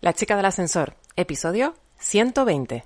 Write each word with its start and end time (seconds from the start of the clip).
La 0.00 0.12
chica 0.12 0.36
del 0.36 0.44
ascensor, 0.44 0.94
episodio 1.16 1.74
120. 1.98 2.84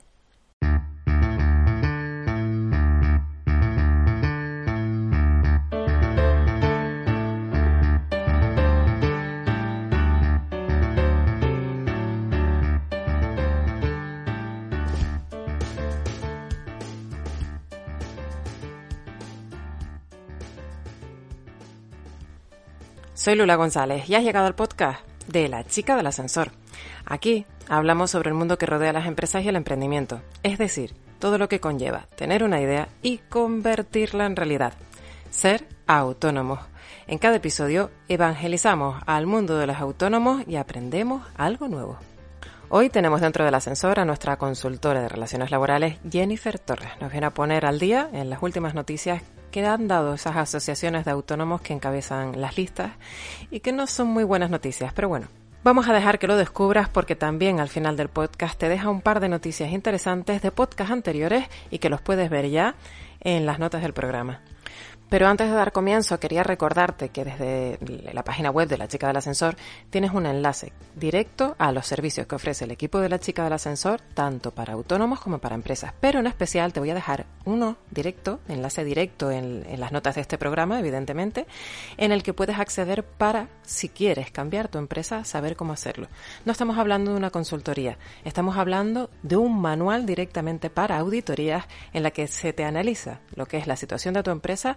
Soy 23.14 23.34
Lula 23.34 23.56
González 23.56 24.08
y 24.08 24.14
has 24.14 24.22
llegado 24.22 24.46
al 24.46 24.54
podcast 24.54 25.09
de 25.30 25.48
La 25.48 25.64
chica 25.64 25.96
del 25.96 26.06
ascensor. 26.06 26.52
Aquí 27.06 27.46
hablamos 27.68 28.10
sobre 28.10 28.30
el 28.30 28.34
mundo 28.34 28.58
que 28.58 28.66
rodea 28.66 28.92
las 28.92 29.06
empresas 29.06 29.44
y 29.44 29.48
el 29.48 29.56
emprendimiento, 29.56 30.20
es 30.42 30.58
decir, 30.58 30.94
todo 31.18 31.38
lo 31.38 31.48
que 31.48 31.60
conlleva 31.60 32.06
tener 32.16 32.42
una 32.42 32.60
idea 32.60 32.88
y 33.02 33.18
convertirla 33.18 34.26
en 34.26 34.36
realidad. 34.36 34.72
Ser 35.30 35.66
autónomos. 35.86 36.60
En 37.06 37.18
cada 37.18 37.36
episodio 37.36 37.90
evangelizamos 38.08 39.02
al 39.06 39.26
mundo 39.26 39.58
de 39.58 39.66
los 39.66 39.76
autónomos 39.76 40.42
y 40.46 40.56
aprendemos 40.56 41.26
algo 41.36 41.68
nuevo. 41.68 41.98
Hoy 42.72 42.88
tenemos 42.88 43.20
dentro 43.20 43.44
del 43.44 43.56
ascensor 43.56 43.98
a 43.98 44.04
nuestra 44.04 44.36
consultora 44.36 45.02
de 45.02 45.08
relaciones 45.08 45.50
laborales, 45.50 45.98
Jennifer 46.08 46.56
Torres. 46.56 46.92
Nos 47.00 47.10
viene 47.10 47.26
a 47.26 47.34
poner 47.34 47.66
al 47.66 47.80
día 47.80 48.08
en 48.12 48.30
las 48.30 48.40
últimas 48.44 48.74
noticias 48.74 49.24
que 49.50 49.66
han 49.66 49.88
dado 49.88 50.14
esas 50.14 50.36
asociaciones 50.36 51.04
de 51.04 51.10
autónomos 51.10 51.62
que 51.62 51.72
encabezan 51.72 52.40
las 52.40 52.56
listas 52.56 52.92
y 53.50 53.58
que 53.58 53.72
no 53.72 53.88
son 53.88 54.06
muy 54.06 54.22
buenas 54.22 54.50
noticias, 54.50 54.92
pero 54.92 55.08
bueno. 55.08 55.26
Vamos 55.64 55.88
a 55.88 55.92
dejar 55.92 56.20
que 56.20 56.28
lo 56.28 56.36
descubras 56.36 56.88
porque 56.88 57.16
también 57.16 57.58
al 57.58 57.68
final 57.68 57.96
del 57.96 58.08
podcast 58.08 58.56
te 58.56 58.68
deja 58.68 58.88
un 58.88 59.00
par 59.00 59.18
de 59.18 59.28
noticias 59.28 59.72
interesantes 59.72 60.40
de 60.40 60.52
podcasts 60.52 60.92
anteriores 60.92 61.48
y 61.72 61.80
que 61.80 61.90
los 61.90 62.00
puedes 62.00 62.30
ver 62.30 62.50
ya 62.50 62.76
en 63.18 63.46
las 63.46 63.58
notas 63.58 63.82
del 63.82 63.94
programa. 63.94 64.42
Pero 65.10 65.26
antes 65.26 65.48
de 65.48 65.56
dar 65.56 65.72
comienzo, 65.72 66.20
quería 66.20 66.44
recordarte 66.44 67.08
que 67.08 67.24
desde 67.24 67.78
la 68.12 68.22
página 68.22 68.52
web 68.52 68.68
de 68.68 68.78
la 68.78 68.86
chica 68.86 69.08
del 69.08 69.16
ascensor 69.16 69.56
tienes 69.90 70.12
un 70.12 70.24
enlace 70.24 70.72
directo 70.94 71.56
a 71.58 71.72
los 71.72 71.88
servicios 71.88 72.28
que 72.28 72.36
ofrece 72.36 72.64
el 72.64 72.70
equipo 72.70 73.00
de 73.00 73.08
la 73.08 73.18
chica 73.18 73.42
del 73.42 73.52
ascensor, 73.52 74.00
tanto 74.14 74.52
para 74.52 74.74
autónomos 74.74 75.18
como 75.18 75.38
para 75.38 75.56
empresas. 75.56 75.92
Pero 76.00 76.20
en 76.20 76.28
especial 76.28 76.72
te 76.72 76.78
voy 76.78 76.90
a 76.90 76.94
dejar 76.94 77.26
uno 77.44 77.76
directo, 77.90 78.38
enlace 78.46 78.84
directo 78.84 79.32
en, 79.32 79.64
las 79.80 79.90
notas 79.90 80.14
de 80.14 80.20
este 80.20 80.38
programa, 80.38 80.78
evidentemente, 80.78 81.46
en 81.96 82.12
el 82.12 82.22
que 82.22 82.32
puedes 82.32 82.60
acceder 82.60 83.02
para, 83.02 83.48
si 83.62 83.88
quieres 83.88 84.30
cambiar 84.30 84.68
tu 84.68 84.78
empresa, 84.78 85.24
saber 85.24 85.56
cómo 85.56 85.72
hacerlo. 85.72 86.06
No 86.44 86.52
estamos 86.52 86.78
hablando 86.78 87.10
de 87.10 87.16
una 87.16 87.30
consultoría, 87.30 87.98
estamos 88.24 88.56
hablando 88.56 89.10
de 89.24 89.36
un 89.36 89.60
manual 89.60 90.06
directamente 90.06 90.70
para 90.70 90.98
auditorías 90.98 91.64
en 91.92 92.04
la 92.04 92.12
que 92.12 92.28
se 92.28 92.52
te 92.52 92.62
analiza 92.62 93.18
lo 93.34 93.46
que 93.46 93.56
es 93.56 93.66
la 93.66 93.74
situación 93.74 94.14
de 94.14 94.22
tu 94.22 94.30
empresa, 94.30 94.76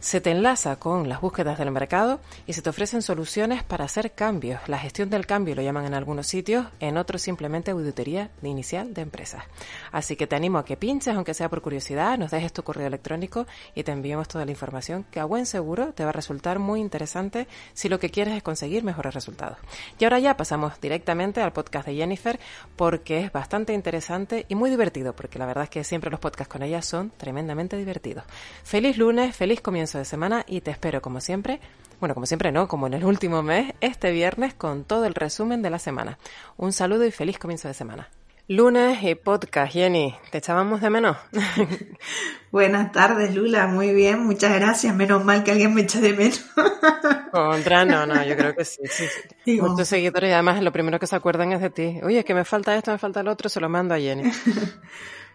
se 0.00 0.20
te 0.20 0.30
enlaza 0.30 0.76
con 0.76 1.08
las 1.08 1.20
búsquedas 1.20 1.58
del 1.58 1.70
mercado 1.70 2.20
y 2.46 2.52
se 2.52 2.62
te 2.62 2.70
ofrecen 2.70 3.02
soluciones 3.02 3.62
para 3.62 3.84
hacer 3.84 4.12
cambios. 4.12 4.60
La 4.68 4.78
gestión 4.78 5.10
del 5.10 5.26
cambio 5.26 5.54
lo 5.54 5.62
llaman 5.62 5.86
en 5.86 5.94
algunos 5.94 6.26
sitios, 6.26 6.66
en 6.80 6.96
otros 6.96 7.22
simplemente 7.22 7.70
auditoría 7.70 8.30
de 8.40 8.48
inicial 8.48 8.94
de 8.94 9.02
empresas. 9.02 9.44
Así 9.92 10.16
que 10.16 10.26
te 10.26 10.36
animo 10.36 10.58
a 10.58 10.64
que 10.64 10.76
pinches, 10.76 11.14
aunque 11.14 11.34
sea 11.34 11.48
por 11.48 11.62
curiosidad, 11.62 12.18
nos 12.18 12.30
dejes 12.30 12.52
tu 12.52 12.62
correo 12.62 12.86
electrónico 12.86 13.46
y 13.74 13.84
te 13.84 13.92
enviemos 13.92 14.28
toda 14.28 14.44
la 14.44 14.50
información 14.50 15.04
que 15.10 15.20
a 15.20 15.24
buen 15.24 15.46
seguro 15.46 15.92
te 15.92 16.04
va 16.04 16.10
a 16.10 16.12
resultar 16.12 16.58
muy 16.58 16.80
interesante 16.80 17.46
si 17.72 17.88
lo 17.88 17.98
que 17.98 18.10
quieres 18.10 18.34
es 18.34 18.42
conseguir 18.42 18.84
mejores 18.84 19.14
resultados. 19.14 19.58
Y 19.98 20.04
ahora 20.04 20.18
ya 20.18 20.36
pasamos 20.36 20.80
directamente 20.80 21.40
al 21.40 21.52
podcast 21.52 21.86
de 21.86 21.94
Jennifer 21.94 22.38
porque 22.76 23.20
es 23.20 23.32
bastante 23.32 23.72
interesante 23.72 24.46
y 24.48 24.54
muy 24.54 24.70
divertido, 24.70 25.14
porque 25.14 25.38
la 25.38 25.46
verdad 25.46 25.64
es 25.64 25.70
que 25.70 25.84
siempre 25.84 26.10
los 26.10 26.20
podcasts 26.20 26.52
con 26.52 26.62
ella 26.62 26.82
son 26.82 27.12
tremendamente 27.16 27.76
divertidos. 27.76 28.24
Feliz 28.64 28.98
lunes, 28.98 29.34
feliz 29.34 29.60
comienzo 29.62 29.98
de 29.98 30.04
semana 30.04 30.44
y 30.46 30.60
te 30.60 30.70
espero 30.70 31.00
como 31.00 31.20
siempre, 31.20 31.60
bueno, 32.00 32.14
como 32.14 32.26
siempre 32.26 32.52
no, 32.52 32.68
como 32.68 32.86
en 32.86 32.94
el 32.94 33.04
último 33.04 33.42
mes, 33.42 33.72
este 33.80 34.10
viernes 34.10 34.54
con 34.54 34.84
todo 34.84 35.06
el 35.06 35.14
resumen 35.14 35.62
de 35.62 35.70
la 35.70 35.78
semana. 35.78 36.18
Un 36.56 36.72
saludo 36.72 37.06
y 37.06 37.10
feliz 37.10 37.38
comienzo 37.38 37.68
de 37.68 37.74
semana. 37.74 38.10
Lunes 38.48 39.02
y 39.02 39.14
podcast, 39.14 39.72
Jenny, 39.72 40.14
¿te 40.30 40.38
echábamos 40.38 40.80
de 40.80 40.90
menos? 40.90 41.16
Buenas 42.50 42.90
tardes, 42.90 43.34
Lula, 43.34 43.68
muy 43.68 43.94
bien, 43.94 44.26
muchas 44.26 44.52
gracias, 44.52 44.94
menos 44.94 45.24
mal 45.24 45.44
que 45.44 45.52
alguien 45.52 45.72
me 45.72 45.82
echa 45.82 46.00
de 46.00 46.12
menos. 46.12 46.44
Contra, 47.30 47.84
no, 47.84 48.04
no, 48.04 48.22
yo 48.24 48.36
creo 48.36 48.54
que 48.54 48.64
sí, 48.64 48.82
sí, 48.90 49.06
sí. 49.06 49.28
Digo. 49.46 49.68
Muchos 49.68 49.88
seguidores 49.88 50.28
y 50.28 50.32
además 50.32 50.60
lo 50.60 50.72
primero 50.72 50.98
que 50.98 51.06
se 51.06 51.16
acuerdan 51.16 51.52
es 51.52 51.60
de 51.60 51.70
ti. 51.70 52.00
Oye, 52.02 52.18
es 52.18 52.24
que 52.24 52.34
me 52.34 52.44
falta 52.44 52.76
esto, 52.76 52.90
me 52.90 52.98
falta 52.98 53.20
el 53.20 53.28
otro, 53.28 53.48
se 53.48 53.60
lo 53.60 53.68
mando 53.68 53.94
a 53.94 53.98
Jenny. 53.98 54.30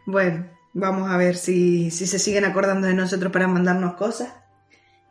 Bueno, 0.10 0.46
vamos 0.74 1.10
a 1.10 1.18
ver 1.18 1.36
si, 1.36 1.92
si 1.92 2.08
se 2.08 2.20
siguen 2.20 2.46
acordando 2.46 2.88
de 2.88 2.94
nosotros 2.94 3.32
para 3.32 3.48
mandarnos 3.48 3.96
cosas. 3.96 4.34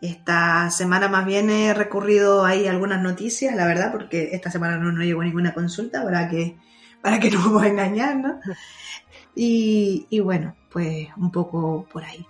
Esta 0.01 0.71
semana 0.71 1.09
más 1.09 1.25
bien 1.25 1.49
he 1.49 1.73
recurrido 1.73 2.45
ahí 2.45 2.67
algunas 2.67 3.03
noticias, 3.03 3.57
la 3.57 3.67
verdad, 3.67 3.93
porque 3.93 4.31
esta 4.33 4.51
semana 4.51 4.77
no, 4.77 4.93
no 4.93 5.03
llegó 5.03 5.23
ninguna 5.23 5.55
consulta 5.55 6.05
para 6.05 6.29
que, 6.29 6.59
para 7.01 7.19
que 7.19 7.31
no 7.33 7.41
vamos 7.41 7.63
a 7.63 7.69
engañar, 7.69 8.17
¿no? 8.17 8.41
Y, 9.39 10.07
y 10.09 10.21
bueno, 10.21 10.57
pues 10.71 11.09
un 11.19 11.31
poco 11.31 11.87
por 11.93 12.03
ahí. 12.03 12.27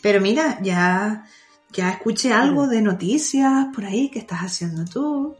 Pero 0.00 0.22
mira, 0.22 0.58
ya, 0.62 1.26
ya 1.70 1.90
escuché 1.90 2.32
algo 2.32 2.66
de 2.66 2.80
noticias 2.80 3.66
por 3.74 3.84
ahí 3.84 4.08
que 4.08 4.20
estás 4.20 4.40
haciendo 4.40 4.84
tú. 4.86 5.36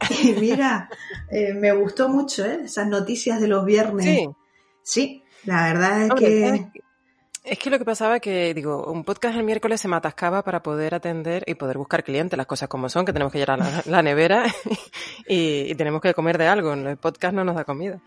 Y 0.22 0.32
mira, 0.32 0.88
eh, 1.30 1.54
me 1.54 1.72
gustó 1.72 2.08
mucho, 2.08 2.44
¿eh? 2.44 2.62
Esas 2.64 2.88
noticias 2.88 3.40
de 3.40 3.48
los 3.48 3.64
viernes. 3.64 4.04
Sí. 4.04 4.28
Sí, 4.82 5.22
la 5.44 5.72
verdad 5.72 6.02
es 6.02 6.14
que... 6.14 6.80
Es 7.42 7.58
que 7.58 7.70
lo 7.70 7.78
que 7.78 7.86
pasaba 7.86 8.16
es 8.16 8.22
que, 8.22 8.52
digo, 8.52 8.92
un 8.92 9.02
podcast 9.02 9.34
el 9.34 9.44
miércoles 9.44 9.80
se 9.80 9.88
me 9.88 9.96
atascaba 9.96 10.44
para 10.44 10.62
poder 10.62 10.94
atender 10.94 11.42
y 11.46 11.54
poder 11.54 11.78
buscar 11.78 12.04
clientes, 12.04 12.36
las 12.36 12.46
cosas 12.46 12.68
como 12.68 12.90
son, 12.90 13.06
que 13.06 13.14
tenemos 13.14 13.32
que 13.32 13.38
llegar 13.38 13.58
a 13.58 13.64
la, 13.64 13.82
la 13.86 14.02
nevera 14.02 14.44
y, 15.26 15.70
y 15.70 15.74
tenemos 15.74 16.02
que 16.02 16.12
comer 16.12 16.36
de 16.36 16.48
algo, 16.48 16.74
el 16.74 16.98
podcast 16.98 17.34
no 17.34 17.42
nos 17.42 17.56
da 17.56 17.64
comida. 17.64 18.02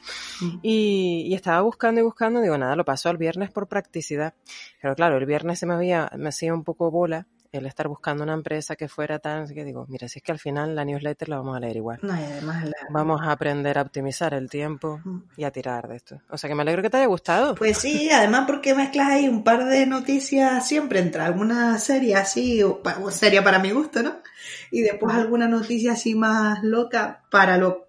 Y, 0.61 1.25
y 1.27 1.33
estaba 1.33 1.61
buscando 1.61 1.99
y 1.99 2.03
buscando, 2.03 2.41
digo, 2.41 2.59
nada, 2.59 2.75
lo 2.75 2.85
paso 2.85 3.09
al 3.09 3.17
viernes 3.17 3.50
por 3.50 3.67
practicidad. 3.67 4.35
Pero 4.79 4.95
claro, 4.95 5.17
el 5.17 5.25
viernes 5.25 5.57
se 5.57 5.65
me 5.65 5.73
había, 5.73 6.11
me 6.15 6.29
hacía 6.29 6.53
un 6.53 6.63
poco 6.63 6.91
bola 6.91 7.25
el 7.57 7.65
estar 7.65 7.87
buscando 7.87 8.23
una 8.23 8.33
empresa 8.33 8.75
que 8.75 8.87
fuera 8.87 9.19
tan, 9.19 9.43
así 9.43 9.53
que 9.53 9.63
digo, 9.63 9.85
mira, 9.89 10.07
si 10.07 10.19
es 10.19 10.23
que 10.23 10.31
al 10.31 10.39
final 10.39 10.75
la 10.75 10.83
newsletter 10.85 11.29
la 11.29 11.37
vamos 11.37 11.55
a 11.55 11.59
leer 11.59 11.77
igual. 11.77 11.99
No, 12.01 12.13
y 12.19 12.23
además 12.23 12.65
la- 12.65 12.73
Vamos 12.89 13.21
a 13.21 13.31
aprender 13.31 13.77
a 13.77 13.81
optimizar 13.83 14.33
el 14.33 14.49
tiempo 14.49 14.99
Mm. 15.03 15.19
y 15.37 15.43
a 15.43 15.51
tirar 15.51 15.87
de 15.87 15.95
esto. 15.97 16.21
O 16.29 16.37
sea 16.37 16.47
que 16.49 16.55
me 16.55 16.61
alegro 16.63 16.81
que 16.81 16.89
te 16.89 16.97
haya 16.97 17.05
gustado. 17.07 17.55
Pues 17.55 17.77
sí, 17.77 18.09
además 18.11 18.45
porque 18.47 18.73
mezclas 18.75 19.09
ahí 19.09 19.27
un 19.29 19.43
par 19.43 19.65
de 19.65 19.85
noticias 19.85 20.67
siempre 20.67 20.99
entre 20.99 21.21
alguna 21.21 21.77
serie 21.79 22.15
así, 22.15 22.61
o 22.63 22.81
o 23.01 23.11
seria 23.11 23.43
para 23.43 23.59
mi 23.59 23.71
gusto, 23.71 24.01
¿no? 24.03 24.17
Y 24.71 24.81
después 24.81 25.13
alguna 25.15 25.47
noticia 25.47 25.93
así 25.93 26.15
más 26.15 26.63
loca 26.63 27.23
para 27.31 27.57
lo 27.57 27.87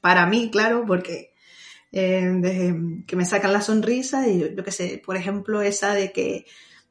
para 0.00 0.26
mí, 0.26 0.50
claro, 0.50 0.84
porque 0.86 1.32
eh, 1.92 2.30
de- 2.40 3.04
que 3.06 3.16
me 3.16 3.24
sacan 3.24 3.52
la 3.52 3.60
sonrisa 3.62 4.28
y 4.28 4.38
yo, 4.40 4.46
yo 4.48 4.62
qué 4.64 4.70
sé, 4.70 5.02
por 5.04 5.16
ejemplo, 5.16 5.62
esa 5.62 5.94
de 5.94 6.12
que 6.12 6.44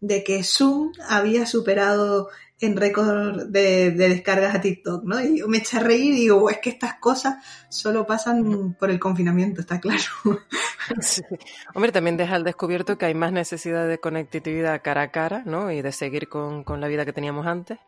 de 0.08 0.24
que 0.24 0.44
Zoom 0.44 0.92
había 1.08 1.46
superado 1.46 2.30
en 2.60 2.78
récord 2.78 3.48
de, 3.48 3.92
de 3.92 4.10
descargas 4.10 4.56
a 4.56 4.62
TikTok, 4.62 5.04
¿no? 5.04 5.22
Y 5.22 5.40
yo 5.40 5.48
me 5.48 5.58
eché 5.58 5.78
a 5.78 5.82
reír 5.82 6.14
y 6.14 6.22
digo, 6.22 6.50
es 6.50 6.60
que 6.60 6.70
estas 6.70 6.96
cosas 7.00 7.44
solo 7.70 8.06
pasan 8.06 8.76
por 8.80 8.90
el 8.90 9.00
confinamiento, 9.00 9.62
está 9.62 9.80
claro. 9.80 10.04
Sí. 11.02 11.24
Hombre, 11.74 11.92
también 11.92 12.16
deja 12.16 12.36
al 12.36 12.44
descubierto 12.44 13.00
que 13.00 13.08
hay 13.08 13.16
más 13.16 13.32
necesidad 13.32 13.88
de 13.88 13.98
conectividad 13.98 14.84
cara 14.84 15.02
a 15.02 15.12
cara, 15.12 15.42
¿no? 15.44 15.72
Y 15.72 15.82
de 15.82 15.92
seguir 15.92 16.30
con 16.30 16.80
la 16.80 16.88
vida 16.88 17.06
que 17.06 17.14
teníamos 17.14 17.48
antes. 17.48 17.80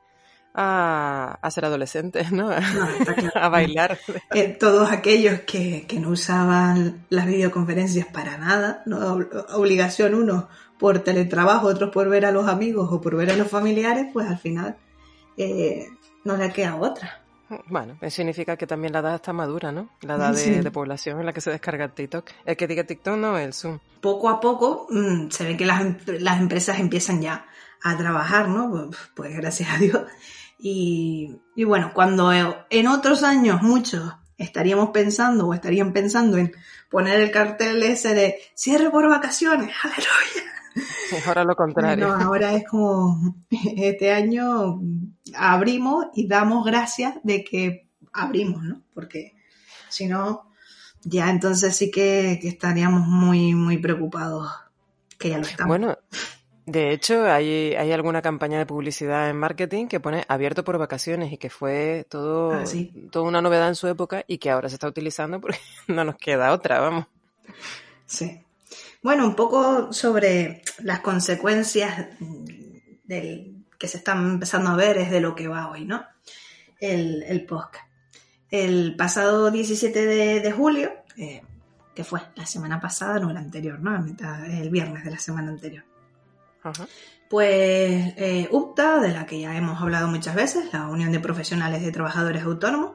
A, 0.60 1.38
a 1.40 1.52
ser 1.52 1.66
adolescentes, 1.66 2.32
¿no? 2.32 2.50
No, 2.50 2.90
está 2.90 3.14
claro. 3.16 3.40
A 3.40 3.50
bailar. 3.50 4.00
Eh, 4.34 4.58
todos 4.60 4.92
aquellos 4.92 5.42
que, 5.42 5.86
que 5.88 6.00
no 6.00 6.10
usaban 6.10 7.06
las 7.10 7.28
videoconferencias 7.28 8.08
para 8.08 8.40
nada, 8.40 8.82
¿no? 8.88 8.98
Ob- 9.00 9.46
obligación 9.54 10.16
unos 10.16 10.46
por 10.80 11.00
teletrabajo, 11.00 11.68
otros 11.68 11.92
por 11.92 12.10
ver 12.10 12.26
a 12.26 12.32
los 12.32 12.48
amigos 12.48 12.90
o 12.92 13.00
por 13.02 13.16
ver 13.16 13.30
a 13.30 13.36
los 13.36 13.48
familiares, 13.48 14.08
pues 14.12 14.28
al 14.28 14.40
final 14.40 14.78
eh, 15.38 15.88
no 16.24 16.38
le 16.38 16.52
queda 16.52 16.76
otra. 16.76 17.22
Bueno, 17.68 17.98
eso 18.02 18.18
significa 18.18 18.58
que 18.58 18.68
también 18.68 18.92
la 18.92 19.00
edad 19.00 19.16
está 19.16 19.32
madura, 19.32 19.72
¿no? 19.72 19.90
La 20.02 20.16
edad 20.16 20.34
de, 20.34 20.72
población 20.72 21.20
en 21.20 21.26
la 21.26 21.34
que 21.34 21.40
se 21.40 21.50
descarga 21.50 21.88
TikTok. 21.88 22.30
El 22.46 22.58
que 22.58 22.68
diga 22.68 22.84
TikTok 22.84 23.16
no, 23.16 23.38
el 23.38 23.54
Zoom. 23.54 23.80
Poco 24.02 24.28
a 24.30 24.40
poco 24.40 24.88
mm, 24.90 25.30
se 25.30 25.46
ve 25.46 25.56
que 25.56 25.66
las, 25.66 25.82
las, 26.08 26.40
empresas 26.40 26.80
empiezan 26.80 27.22
ya 27.22 27.46
a 27.84 27.96
trabajar, 27.98 28.50
¿no? 28.50 28.70
Pues, 28.70 28.98
pues 29.16 29.36
gracias 29.36 29.70
a 29.70 29.78
Dios. 29.78 30.02
Y, 30.60 31.38
y, 31.56 31.64
bueno, 31.64 31.92
cuando 31.94 32.32
en 32.32 32.88
otros 32.88 33.24
años 33.24 33.62
muchos 33.62 34.14
estaríamos 34.38 34.90
pensando 34.90 35.48
o 35.48 35.54
estarían 35.54 35.94
pensando 35.94 36.38
en 36.38 36.54
poner 36.90 37.20
el 37.20 37.32
cartel 37.32 37.84
ese 37.84 38.14
de 38.14 38.40
cierre 38.56 38.90
por 38.90 39.08
vacaciones, 39.08 39.72
aleluya 39.84 40.48
Ahora 41.26 41.44
lo 41.44 41.56
contrario. 41.56 42.12
ahora 42.12 42.54
es 42.54 42.68
como 42.68 43.36
este 43.52 44.12
año 44.12 44.82
abrimos 45.36 46.08
y 46.14 46.28
damos 46.28 46.66
gracias 46.66 47.16
de 47.24 47.44
que 47.44 47.88
abrimos, 48.14 48.64
¿no? 48.64 48.82
Porque 48.94 49.36
si 49.90 50.08
no, 50.08 50.52
ya 51.04 51.30
entonces 51.30 51.76
sí 51.76 51.92
que, 51.92 52.34
estaríamos 52.44 53.08
muy, 53.08 53.54
muy 53.56 53.78
preocupados, 53.78 54.52
que 55.18 55.30
ya 55.30 55.38
lo 55.38 55.44
estamos. 55.44 55.68
Bueno, 55.68 55.98
de 56.68 56.92
hecho, 56.92 57.24
hay, 57.24 57.76
hay 57.76 57.94
alguna 57.94 58.22
campaña 58.22 58.60
de 58.60 58.66
publicidad 58.66 59.30
en 59.30 59.38
marketing 59.38 59.88
que 59.88 60.02
pone 60.02 60.26
abierto 60.28 60.66
por 60.66 60.78
vacaciones 60.78 61.32
y 61.32 61.38
que 61.38 61.50
fue 61.50 62.06
todo, 62.10 62.52
ah, 62.52 62.66
toda 63.10 63.26
una 63.26 63.42
novedad 63.42 63.70
en 63.70 63.76
su 63.76 63.88
época 63.88 64.26
y 64.28 64.38
que 64.38 64.50
ahora 64.50 64.68
se 64.68 64.76
está 64.76 64.86
utilizando 64.86 65.40
porque 65.40 65.60
no 65.88 66.04
nos 66.04 66.18
queda 66.18 66.52
otra, 66.52 66.82
vamos. 66.82 67.06
Sí. 68.06 68.44
Bueno, 69.02 69.26
un 69.26 69.34
poco 69.34 69.94
sobre 69.94 70.62
las 70.80 71.00
consecuencias 71.00 72.08
del, 73.06 73.64
que 73.80 73.88
se 73.88 74.00
están 74.00 74.34
empezando 74.34 74.72
a 74.72 74.76
ver 74.76 74.98
es 74.98 75.10
de 75.10 75.22
lo 75.22 75.36
que 75.36 75.48
va 75.48 75.72
hoy, 75.72 75.86
¿no? 75.86 76.04
El, 76.82 77.24
el 77.24 77.46
podcast. 77.46 77.86
El 78.52 78.98
pasado 78.98 79.52
17 79.52 80.06
de, 80.42 80.52
julio, 80.52 80.92
eh, 81.16 81.44
que 81.96 82.04
fue 82.04 82.20
la 82.36 82.46
semana 82.46 82.82
pasada, 82.82 83.20
no 83.20 83.32
la 83.32 83.40
anterior, 83.40 83.80
¿no? 83.80 83.96
el 83.96 84.70
viernes 84.70 85.06
de 85.06 85.12
la 85.12 85.20
semana 85.20 85.50
anterior. 85.50 85.86
Pues 87.30 88.14
eh, 88.18 88.48
UPTA, 88.52 89.00
de 89.00 89.14
la 89.14 89.26
que 89.26 89.40
ya 89.40 89.56
hemos 89.58 89.82
hablado 89.82 90.08
muchas 90.08 90.36
veces, 90.36 90.72
la 90.72 90.88
Unión 90.88 91.12
de 91.12 91.20
Profesionales 91.20 91.82
de 91.84 91.92
Trabajadores 91.92 92.44
Autónomos, 92.44 92.92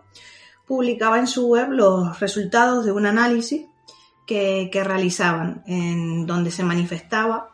publicaba 0.67 1.19
en 1.19 1.27
su 1.27 1.49
web 1.49 1.71
los 1.71 2.19
resultados 2.21 2.85
de 2.85 2.93
un 2.93 3.07
análisis 3.07 3.67
que, 4.27 4.83
realizaban, 4.85 5.63
en 5.67 6.27
donde 6.27 6.51
se 6.51 6.65
manifestaba 6.65 7.51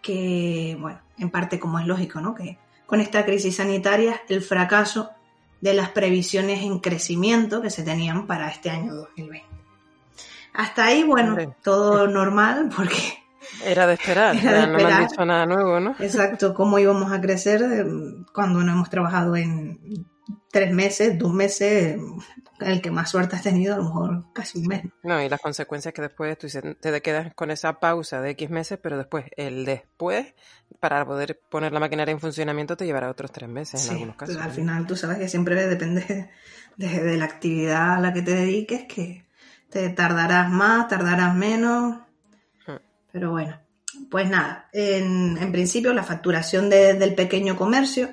que, 0.00 0.76
bueno, 0.80 1.00
en 1.18 1.30
parte 1.30 1.58
como 1.58 1.78
es 1.78 1.86
lógico, 1.86 2.20
¿no? 2.20 2.34
Que 2.34 2.58
con 2.86 3.00
esta 3.00 3.24
crisis 3.26 3.56
sanitaria 3.56 4.22
el 4.28 4.40
fracaso 4.40 5.10
de 5.60 5.74
las 5.74 5.90
previsiones 5.90 6.62
en 6.62 6.78
crecimiento 6.78 7.60
que 7.60 7.70
se 7.70 7.82
tenían 7.82 8.26
para 8.26 8.48
este 8.48 8.70
año 8.70 8.94
2020. 8.94 9.46
Hasta 10.54 10.86
ahí, 10.86 11.02
bueno, 11.02 11.36
todo 11.62 12.06
normal 12.06 12.70
porque... 12.74 13.25
Era 13.66 13.86
de 13.86 13.94
esperar, 13.94 14.34
no 14.34 14.78
me 14.78 14.84
han 14.84 15.08
dicho 15.08 15.24
nada 15.24 15.46
nuevo, 15.46 15.80
¿no? 15.80 15.96
Exacto, 15.98 16.54
cómo 16.54 16.78
íbamos 16.78 17.12
a 17.12 17.20
crecer 17.20 17.62
eh, 17.62 17.84
cuando 18.32 18.62
no 18.62 18.72
hemos 18.72 18.90
trabajado 18.90 19.36
en 19.36 20.06
tres 20.50 20.72
meses, 20.72 21.18
dos 21.18 21.32
meses, 21.32 22.00
el 22.60 22.80
que 22.80 22.90
más 22.90 23.10
suerte 23.10 23.36
has 23.36 23.42
tenido, 23.42 23.74
a 23.74 23.78
lo 23.78 23.84
mejor 23.84 24.32
casi 24.32 24.58
un 24.58 24.66
mes. 24.68 24.84
No, 25.02 25.22
y 25.22 25.28
las 25.28 25.40
consecuencias 25.40 25.92
que 25.92 26.02
después 26.02 26.38
tú 26.38 26.46
te 26.80 27.02
quedas 27.02 27.34
con 27.34 27.50
esa 27.50 27.78
pausa 27.80 28.20
de 28.20 28.30
X 28.30 28.50
meses, 28.50 28.78
pero 28.82 28.96
después, 28.96 29.26
el 29.36 29.64
después, 29.64 30.34
para 30.80 31.04
poder 31.04 31.40
poner 31.50 31.72
la 31.72 31.80
maquinaria 31.80 32.12
en 32.12 32.20
funcionamiento, 32.20 32.76
te 32.76 32.86
llevará 32.86 33.10
otros 33.10 33.30
tres 33.32 33.48
meses 33.48 33.86
en 33.86 33.94
algunos 33.94 34.16
casos. 34.16 34.36
Al 34.36 34.52
final 34.52 34.86
tú 34.86 34.96
sabes 34.96 35.18
que 35.18 35.28
siempre 35.28 35.66
depende 35.66 36.30
de, 36.76 37.16
la 37.16 37.24
actividad 37.24 37.94
a 37.94 38.00
la 38.00 38.12
que 38.12 38.22
te 38.22 38.34
dediques, 38.34 38.84
que 38.84 39.26
te 39.70 39.88
tardarás 39.90 40.50
más, 40.50 40.88
tardarás 40.88 41.34
menos. 41.34 41.98
Pero 43.16 43.30
bueno, 43.30 43.58
pues 44.10 44.28
nada, 44.28 44.68
en, 44.74 45.50
principio 45.50 45.94
la 45.94 46.02
facturación 46.02 46.68
del 46.68 47.14
pequeño 47.14 47.56
comercio 47.56 48.12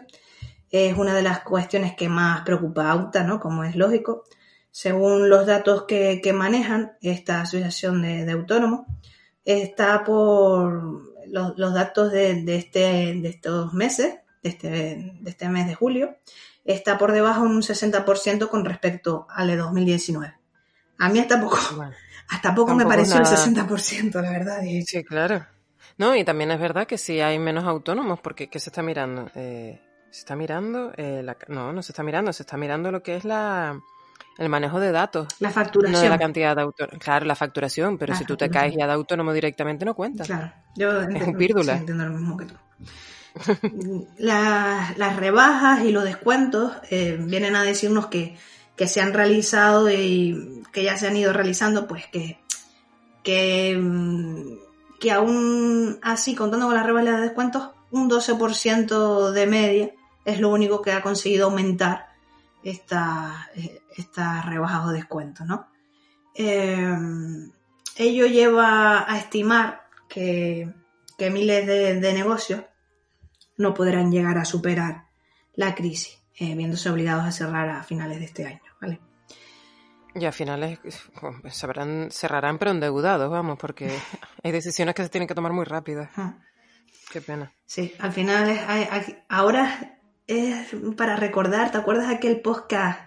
es 0.70 0.98
una 0.98 1.14
de 1.14 1.22
las 1.22 1.42
cuestiones 1.42 1.94
que 1.94 2.08
más 2.08 2.44
preocupa 2.44 2.90
a 2.90 2.96
UTA, 2.96 3.26
¿no? 3.26 3.38
Como 3.42 3.66
es 3.66 3.76
lógico. 3.76 4.24
Según 4.72 5.30
los 5.30 5.46
datos 5.46 5.84
que, 5.84 6.22
manejan 6.34 6.94
esta 7.02 7.42
asociación 7.42 8.02
de, 8.02 8.32
autónomos, 8.32 8.86
está 9.44 10.06
por 10.06 11.02
los, 11.28 11.74
datos 11.74 12.10
de, 12.14 12.56
este, 12.56 12.80
de 12.80 13.28
estos 13.28 13.74
meses, 13.74 14.20
de 14.42 14.50
este, 14.50 14.70
de 15.20 15.30
este 15.30 15.50
mes 15.50 15.68
de 15.68 15.76
julio, 15.76 16.16
está 16.64 16.98
por 16.98 17.12
debajo 17.12 17.42
un 17.42 17.62
60% 17.62 18.48
con 18.48 18.64
respecto 18.64 19.28
al 19.30 19.48
de 19.48 19.58
2019. 19.58 20.34
A 20.98 21.10
mí 21.10 21.20
hasta 21.20 21.42
poco, 21.42 21.60
hasta 22.30 22.56
poco 22.56 22.76
me 22.76 22.86
pareció 22.86 23.18
el 23.18 23.26
60%, 23.26 24.22
la 24.22 24.32
verdad. 24.32 24.62
Sí, 24.86 25.04
claro. 25.04 25.46
No, 25.98 26.16
y 26.16 26.24
también 26.24 26.52
es 26.52 26.60
verdad 26.60 26.88
que 26.88 26.98
si 26.98 27.20
hay 27.22 27.38
menos 27.40 27.66
autónomos, 27.66 28.20
porque 28.20 28.50
¿qué 28.50 28.60
se 28.60 28.70
está 28.70 28.82
mirando? 28.82 29.30
Eh, 29.36 29.80
se 30.10 30.20
está 30.20 30.36
mirando, 30.36 30.92
eh, 30.98 31.26
no, 31.48 31.74
no 31.74 31.82
se 31.84 31.92
está 31.92 32.04
mirando, 32.04 32.34
se 32.34 32.44
está 32.44 32.58
mirando 32.58 32.92
lo 32.92 33.04
que 33.04 33.16
es 33.16 33.26
la, 33.26 33.80
el 34.38 34.50
manejo 34.50 34.80
de 34.80 34.92
datos. 34.92 35.28
La 35.40 35.52
facturación. 35.52 35.94
No 35.94 36.02
de 36.02 36.10
la 36.10 36.18
cantidad 36.18 36.56
de 36.56 36.64
autónomos. 36.64 37.04
Claro, 37.04 37.26
la 37.26 37.36
facturación, 37.36 37.98
pero 37.98 38.16
si 38.16 38.26
tú 38.26 38.36
te 38.36 38.50
caes 38.50 38.76
ya 38.76 38.88
de 38.88 38.94
autónomo 38.94 39.34
directamente 39.34 39.86
no 39.86 39.94
cuenta. 39.94 40.24
Claro, 40.24 40.52
yo 40.76 41.02
es 41.02 41.28
un 41.28 41.36
pírdula. 41.36 41.78
entiendo 41.78 42.06
lo 42.06 42.14
mismo 42.14 42.38
que 42.38 42.46
tú. 42.46 42.56
las 44.18 45.16
rebajas 45.16 45.84
y 45.84 45.92
los 45.92 46.04
descuentos 46.04 46.74
eh, 46.90 47.18
vienen 47.20 47.56
a 47.56 47.64
decirnos 47.64 48.08
que, 48.08 48.38
que, 48.76 48.88
se 48.88 49.02
han 49.02 49.14
realizado 49.14 49.90
y 49.92 50.64
que 50.72 50.84
ya 50.84 50.98
se 50.98 51.08
han 51.08 51.18
ido 51.18 51.34
realizando, 51.34 51.88
pues 51.88 52.08
que, 52.08 52.40
que, 53.24 53.78
mm, 53.80 55.00
que 55.00 55.12
aún 55.12 56.00
así, 56.02 56.36
contando 56.36 56.68
con 56.68 56.76
las 56.76 56.86
rebajas 56.86 57.18
de 57.18 57.22
descuentos, 57.22 57.70
un 57.92 58.10
12% 58.10 59.32
de 59.32 59.48
media 59.48 59.92
es 60.26 60.40
lo 60.40 60.50
único 60.50 60.82
que 60.82 60.92
ha 60.92 61.02
conseguido 61.02 61.46
aumentar 61.46 62.08
esta, 62.64 63.50
esta 63.96 64.42
rebajas 64.42 64.88
o 64.88 64.92
descuentos, 64.92 65.46
¿no? 65.46 65.68
Eh, 66.34 66.96
ello 67.96 68.26
lleva 68.26 69.12
a 69.12 69.18
estimar 69.18 69.84
que, 70.08 70.74
miles 71.32 71.66
de, 71.66 72.14
negocios 72.14 72.64
no 73.58 73.74
podrán 73.74 74.12
llegar 74.12 74.38
a 74.38 74.46
superar 74.46 75.06
la 75.56 75.74
crisis, 75.74 76.20
eh, 76.38 76.56
viéndose 76.56 76.90
obligados 76.90 77.26
a 77.26 77.32
cerrar 77.32 77.70
a 77.70 77.84
finales 77.84 78.20
de 78.20 78.26
este 78.26 78.46
año, 78.46 78.62
¿vale? 78.82 79.00
Y 80.16 80.26
a 80.26 80.32
finales 80.32 80.80
cerrarán, 81.50 82.10
cerrarán 82.12 82.58
pero 82.60 82.72
endeudados, 82.72 83.32
vamos, 83.32 83.58
porque 83.58 83.90
hay 84.44 84.52
decisiones 84.52 84.96
que 84.96 85.04
se 85.04 85.10
tienen 85.10 85.28
que 85.28 85.36
tomar 85.36 85.54
muy 85.54 85.66
rápidas. 85.66 86.10
Qué 87.12 87.22
pena. 87.22 87.52
Sí, 87.66 87.94
al 88.00 88.12
final 88.12 88.50
es, 88.50 88.60
ahora 89.30 90.00
es 90.28 90.68
para 90.96 91.16
recordar, 91.16 91.72
¿te 91.72 91.78
acuerdas 91.78 92.10
aquel 92.10 92.42
podcast 92.42 93.00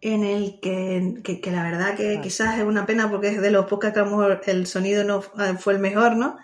en 0.00 0.22
el 0.22 0.60
que, 0.60 1.40
que, 1.42 1.50
la 1.50 1.62
verdad 1.62 1.96
que 1.96 2.18
ah. 2.18 2.20
quizás 2.20 2.58
es 2.58 2.64
una 2.64 2.86
pena 2.86 3.10
porque 3.10 3.28
es 3.28 3.40
de 3.40 3.50
los 3.50 3.66
podcasts 3.66 3.94
que 3.94 4.00
a 4.00 4.04
lo 4.04 4.10
mejor 4.10 4.40
el 4.46 4.66
sonido 4.66 5.02
no 5.02 5.22
ah, 5.36 5.54
fue 5.58 5.72
el 5.72 5.78
mejor, 5.78 6.16
¿no? 6.16 6.36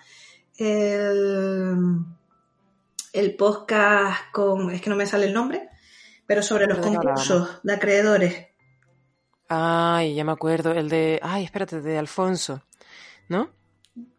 El, 0.56 2.04
el 3.12 3.36
podcast 3.36 4.30
con, 4.32 4.70
es 4.70 4.80
que 4.80 4.90
no 4.90 4.96
me 4.96 5.06
sale 5.06 5.26
el 5.26 5.34
nombre, 5.34 5.69
pero 6.30 6.44
sobre 6.44 6.68
los 6.68 6.78
concursos 6.78 7.58
de 7.64 7.72
acreedores. 7.72 8.46
Ay, 9.48 10.14
ya 10.14 10.22
me 10.22 10.30
acuerdo, 10.30 10.70
el 10.70 10.88
de, 10.88 11.18
ay, 11.24 11.42
espérate, 11.42 11.80
de 11.80 11.98
Alfonso, 11.98 12.62
¿no? 13.28 13.50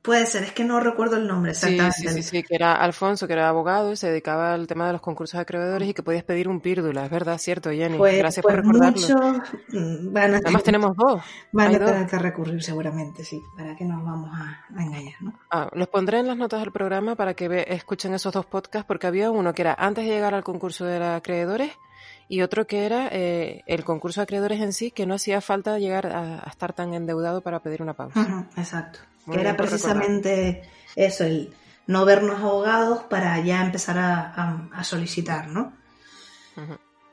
Puede 0.02 0.26
ser, 0.26 0.44
es 0.44 0.52
que 0.52 0.66
no 0.66 0.82
recuerdo 0.82 1.16
el 1.16 1.26
nombre 1.26 1.52
exactamente. 1.52 2.00
Sí, 2.00 2.10
sí, 2.10 2.22
sí, 2.22 2.44
que 2.44 2.54
era 2.56 2.74
Alfonso, 2.74 3.28
que 3.28 3.34
era 3.34 3.48
abogado 3.48 3.94
y 3.94 3.96
se 3.96 4.10
dedicaba 4.10 4.54
al 4.54 4.68
tema 4.68 4.88
de 4.88 4.92
los 4.92 5.02
concursos 5.02 5.38
de 5.38 5.44
acreedores 5.44 5.88
y 5.88 5.94
que 5.94 6.04
podías 6.04 6.26
pedir 6.26 6.50
un 6.50 6.60
pírdula, 6.60 7.06
es 7.06 7.12
verdad, 7.12 7.38
cierto, 7.38 7.72
Jenny. 7.72 7.98
Pues, 7.98 8.18
Gracias 8.18 8.44
por 8.44 8.56
pues 8.56 8.66
recordarlo. 8.66 9.44
Mm, 9.70 10.12
van 10.12 10.34
a 10.34 10.38
Además 10.40 10.64
tenemos 10.64 10.92
dos. 10.98 11.22
Van 11.54 11.74
a 11.74 11.80
tener 11.80 12.08
que 12.08 12.20
recurrir 12.20 12.62
seguramente, 12.62 13.24
sí, 13.24 13.42
para 13.56 13.74
que 13.78 13.86
nos 13.86 14.04
vamos 14.04 14.32
a, 14.34 14.66
engañar, 14.78 15.14
¿no? 15.22 15.40
Ah, 15.50 15.70
los 15.72 15.88
pondré 15.88 16.20
en 16.20 16.28
las 16.28 16.36
notas 16.36 16.60
del 16.60 16.74
programa 16.74 17.16
para 17.16 17.36
que 17.36 17.64
escuchen 17.70 18.14
esos 18.14 18.34
dos 18.34 18.46
podcasts 18.46 18.86
porque 18.86 19.08
había 19.08 19.32
uno 19.32 19.54
que 19.54 19.62
era 19.62 19.76
antes 19.76 20.04
de 20.04 20.12
llegar 20.12 20.34
al 20.34 20.44
concurso 20.44 20.84
de 20.84 21.02
acreedores 21.02 21.72
y 22.32 22.42
otro 22.44 22.66
que 22.66 22.86
era 22.86 23.10
eh, 23.12 23.62
el 23.68 23.84
concurso 23.84 24.22
de 24.22 24.24
acreedores 24.24 24.62
en 24.62 24.72
sí, 24.72 24.90
que 24.92 25.06
no 25.06 25.16
hacía 25.16 25.42
falta 25.42 25.78
llegar 25.80 26.08
a, 26.08 26.44
estar 26.50 26.72
tan 26.72 26.94
endeudado 26.94 27.42
para 27.42 27.60
pedir 27.60 27.82
una 27.82 27.94
pausa. 27.94 28.48
exacto 28.56 29.00
que 29.30 29.40
era 29.40 29.56
precisamente 29.56 30.64
eso, 30.96 31.24
el 31.26 31.54
no 31.88 32.06
vernos 32.06 32.40
abogados 32.40 33.04
para 33.04 33.40
ya 33.44 33.64
empezar 33.64 33.98
a, 34.00 34.84
solicitar, 34.84 35.48
¿no? 35.48 35.74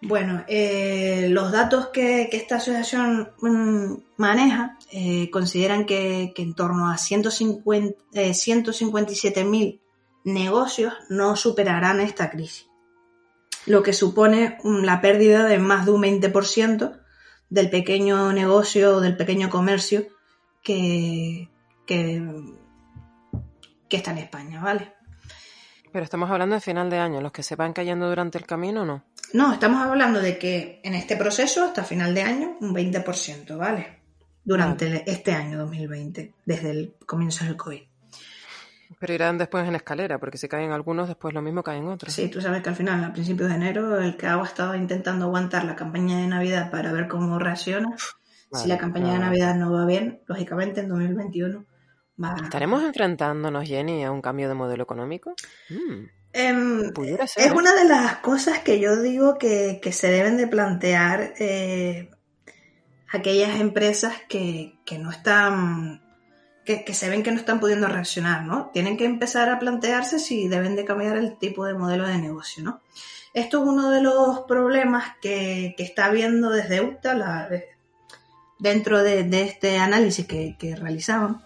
Bueno, 0.01 0.45
eh, 0.47 1.27
los 1.31 1.51
datos 1.51 1.89
que, 1.89 2.29
esta 2.31 2.57
asociación 2.57 3.33
mm, 3.41 3.95
maneja 4.17 4.79
eh, 4.93 5.29
consideran 5.31 5.85
que, 5.85 6.33
en 6.37 6.55
torno 6.55 6.91
a 6.91 6.97
150, 6.97 7.99
157.000 8.13 9.75
eh, 9.75 9.81
negocios 10.25 10.95
no 11.09 11.35
superarán 11.35 12.01
esta 12.01 12.31
crisis. 12.31 12.68
Lo 13.67 13.83
que 13.83 13.93
supone 13.93 14.59
la 14.65 15.01
pérdida 15.01 15.47
de 15.47 15.59
más 15.59 15.87
de 15.87 15.93
un 15.93 16.03
20% 16.03 17.01
del 17.51 17.71
pequeño 17.71 18.33
negocio 18.33 18.97
o 18.97 19.01
del 19.01 19.17
pequeño 19.17 19.51
comercio 19.51 20.07
que, 20.63 21.49
que, 21.87 22.23
que 23.89 23.97
está 23.97 24.11
en 24.11 24.19
España, 24.19 24.63
¿vale? 24.63 24.93
Pero 25.93 26.05
estamos 26.05 26.31
hablando 26.31 26.55
de 26.55 26.61
final 26.61 26.91
de 26.91 26.99
año, 26.99 27.21
los 27.21 27.33
que 27.33 27.43
se 27.43 27.57
van 27.57 27.73
cayendo 27.73 28.09
durante 28.09 28.39
el 28.39 28.47
camino, 28.47 28.85
¿no? 28.85 29.05
No, 29.33 29.53
estamos 29.53 29.83
hablando 29.83 30.21
de 30.21 30.39
que 30.39 30.81
en 30.85 30.95
este 30.95 31.17
proceso, 31.17 31.65
hasta 31.65 31.85
final 31.85 32.15
de 32.15 32.23
año, 32.23 32.57
un 32.61 32.75
20%, 32.75 33.57
¿vale? 33.57 33.99
Durante 34.45 35.11
este 35.11 35.33
año 35.33 35.59
2020, 35.59 36.35
desde 36.45 36.71
el 36.71 36.95
comienzo 37.07 37.45
del 37.45 37.57
COVID. 37.57 37.83
Pero 38.99 39.13
irán 39.13 39.39
después 39.39 39.67
en 39.69 39.75
escalera, 39.75 40.19
porque 40.19 40.39
si 40.39 40.49
caen 40.49 40.73
algunos, 40.73 41.09
después 41.09 41.35
lo 41.35 41.43
mismo 41.43 41.63
caen 41.63 41.87
otros. 41.87 42.13
Sí, 42.13 42.29
tú 42.29 42.41
sabes 42.41 42.63
que 42.63 42.71
al 42.71 42.77
final, 42.77 43.05
a 43.05 43.13
principios 43.13 43.49
de 43.49 43.57
enero, 43.57 43.99
el 43.99 44.17
CAO 44.17 44.45
estaba 44.45 44.77
intentando 44.77 45.27
aguantar 45.27 45.65
la 45.65 45.77
campaña 45.77 46.19
de 46.19 46.27
Navidad 46.27 46.71
para 46.71 46.93
ver 46.93 47.09
cómo 47.09 47.39
reacciona. 47.39 47.95
si 48.53 48.69
la 48.69 48.79
campaña 48.79 49.13
de 49.13 49.19
Navidad 49.19 49.55
no 49.57 49.73
va 49.73 49.85
bien, 49.85 50.23
lógicamente 50.27 50.81
en 50.81 50.89
2021 50.89 51.67
va 52.23 52.35
¿Estaremos 52.43 52.83
enfrentándonos, 52.83 53.67
Jenny, 53.67 54.05
a 54.05 54.11
un 54.11 54.23
cambio 54.23 54.49
de 54.49 54.55
modelo 54.55 54.83
económico? 54.83 55.35
Mm. 55.69 56.19
Em, 56.33 56.93
es 57.05 57.37
¿eh? 57.39 57.53
una 57.53 57.75
de 57.75 57.85
las 57.85 58.17
cosas 58.17 58.59
que 58.61 58.79
yo 58.79 59.01
digo 59.01 59.39
que, 59.39 59.81
se 59.93 60.11
deben 60.11 60.37
de 60.37 60.47
plantear 60.47 61.33
eh, 61.39 62.11
aquellas 63.11 63.59
empresas 63.61 64.15
que, 64.29 64.79
no 64.99 65.11
están, 65.11 66.03
que, 66.77 66.93
se 66.93 67.09
ven 67.09 67.23
que 67.23 67.31
no 67.31 67.39
están 67.39 67.61
pudiendo 67.61 67.89
reaccionar, 67.89 68.45
¿no? 68.45 68.71
Tienen 68.75 68.99
que 68.99 69.07
empezar 69.07 69.49
a 69.49 69.59
plantearse 69.59 70.19
si 70.19 70.49
deben 70.49 70.77
de 70.77 70.85
cambiar 70.85 71.17
el 71.17 71.39
tipo 71.39 71.65
de 71.65 71.73
modelo 71.73 72.07
de 72.07 72.19
negocio, 72.19 72.63
¿no? 72.63 72.81
Esto 73.33 73.63
es 73.63 73.69
uno 73.69 73.91
de 73.91 74.03
los 74.03 74.41
problemas 74.41 75.17
que, 75.23 75.75
está 75.79 76.11
viendo 76.11 76.51
desde 76.51 76.83
UTA 76.83 77.49
dentro 78.59 79.03
de, 79.03 79.43
este 79.43 79.79
análisis 79.79 80.27
que, 80.27 80.77
realizaban. 80.79 81.43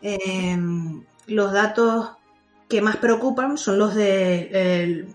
Em, 0.00 1.04
los 1.26 1.52
datos 1.52 2.10
que 2.68 2.82
más 2.82 2.96
preocupan 2.96 3.58
son 3.58 3.78
los 3.78 3.94
de 3.94 5.06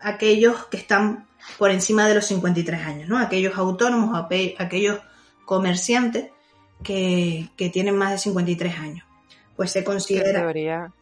aquellos 0.00 0.66
que 0.66 0.76
están 0.76 1.28
por 1.58 1.70
encima 1.70 2.06
de 2.08 2.14
los 2.14 2.26
53 2.26 2.86
años, 2.86 3.08
¿no? 3.08 3.18
Aquellos 3.18 3.56
autónomos, 3.56 4.26
aquellos 4.58 4.98
comerciantes 5.44 6.30
que, 6.82 7.50
tienen 7.72 7.96
más 7.96 8.12
de 8.12 8.18
53 8.18 8.78
años. 8.78 9.06
Pues 9.56 9.70
se 9.70 9.84
considera... 9.84 10.28
En 10.30 10.34
teoría, 10.34 10.92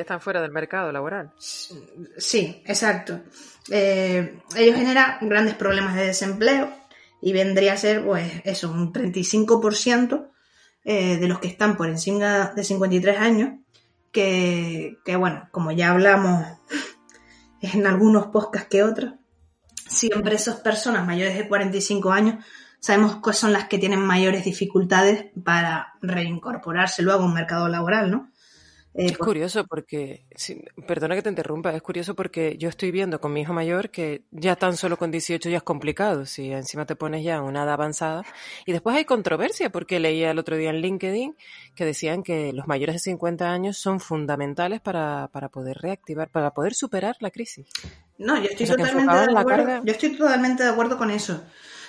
están 0.00 0.20
fuera 0.20 0.40
del 0.40 0.52
mercado 0.52 0.92
laboral. 0.92 1.32
Sí, 1.38 2.62
exacto. 2.64 3.20
Eh, 3.70 4.38
ellos 4.56 4.76
generan 4.76 5.18
grandes 5.20 5.54
problemas 5.54 5.94
de 5.96 6.06
desempleo 6.06 6.72
y 7.20 7.32
vendría 7.32 7.74
a 7.74 7.76
ser, 7.76 8.04
pues, 8.04 8.30
eso, 8.44 8.70
un 8.70 8.92
35% 8.92 10.28
eh, 10.84 11.16
de 11.18 11.28
los 11.28 11.38
que 11.38 11.48
están 11.48 11.76
por 11.76 11.88
encima 11.88 12.52
de 12.54 12.64
53 12.64 13.18
años 13.18 13.50
que, 14.12 15.16
bueno, 15.18 15.48
como 15.50 15.72
ya 15.72 15.90
hablamos 15.90 16.46
en 17.60 17.86
algunos 17.86 18.26
podcasts 18.26 18.68
que 18.68 18.82
otros, 18.82 19.14
siempre 19.88 20.36
esas 20.36 20.60
personas 20.60 21.06
mayores 21.06 21.36
de 21.36 21.48
45 21.48 22.12
años 22.12 22.44
sabemos 22.82 23.18
que 23.22 23.32
son 23.32 23.52
las 23.52 23.68
que 23.68 23.78
tienen 23.78 24.00
mayores 24.00 24.44
dificultades 24.44 25.26
para 25.44 25.94
reincorporarse 26.02 27.02
luego 27.02 27.22
a 27.22 27.26
un 27.26 27.32
mercado 27.32 27.68
laboral, 27.68 28.10
¿no? 28.10 28.28
Eh, 28.94 29.06
es 29.06 29.12
pues 29.16 29.26
curioso 29.26 29.64
porque, 29.66 30.26
perdona 30.86 31.14
que 31.14 31.22
te 31.22 31.28
interrumpa, 31.30 31.72
es 31.72 31.80
curioso 31.80 32.14
porque 32.14 32.58
yo 32.58 32.68
estoy 32.68 32.90
viendo 32.90 33.20
con 33.20 33.32
mi 33.32 33.40
hijo 33.40 33.54
mayor 33.54 33.88
que 33.88 34.24
ya 34.32 34.56
tan 34.56 34.76
solo 34.76 34.98
con 34.98 35.12
18 35.12 35.48
ya 35.48 35.58
es 35.58 35.62
complicado, 35.62 36.26
si 36.26 36.52
encima 36.52 36.84
te 36.84 36.96
pones 36.96 37.24
ya 37.24 37.40
una 37.40 37.62
edad 37.62 37.74
avanzada. 37.74 38.24
Y 38.66 38.72
después 38.72 38.96
hay 38.96 39.04
controversia 39.04 39.70
porque 39.70 40.00
leía 40.00 40.32
el 40.32 40.38
otro 40.40 40.56
día 40.56 40.70
en 40.70 40.82
LinkedIn 40.82 41.36
que 41.76 41.84
decían 41.86 42.24
que 42.24 42.52
los 42.52 42.66
mayores 42.66 42.96
de 42.96 42.98
50 42.98 43.50
años 43.50 43.78
son 43.78 44.00
fundamentales 44.00 44.80
para, 44.80 45.28
para 45.28 45.48
poder 45.48 45.78
reactivar, 45.78 46.28
para 46.30 46.50
poder 46.50 46.74
superar 46.74 47.14
la 47.20 47.30
crisis. 47.30 47.68
No, 48.18 48.36
yo 48.36 48.48
estoy, 48.50 48.66
totalmente 48.66 49.14
de 49.14 49.38
acuerdo, 49.38 49.84
yo 49.84 49.92
estoy 49.92 50.16
totalmente 50.16 50.64
de 50.64 50.68
acuerdo 50.68 50.98
con 50.98 51.10
eso. 51.10 51.42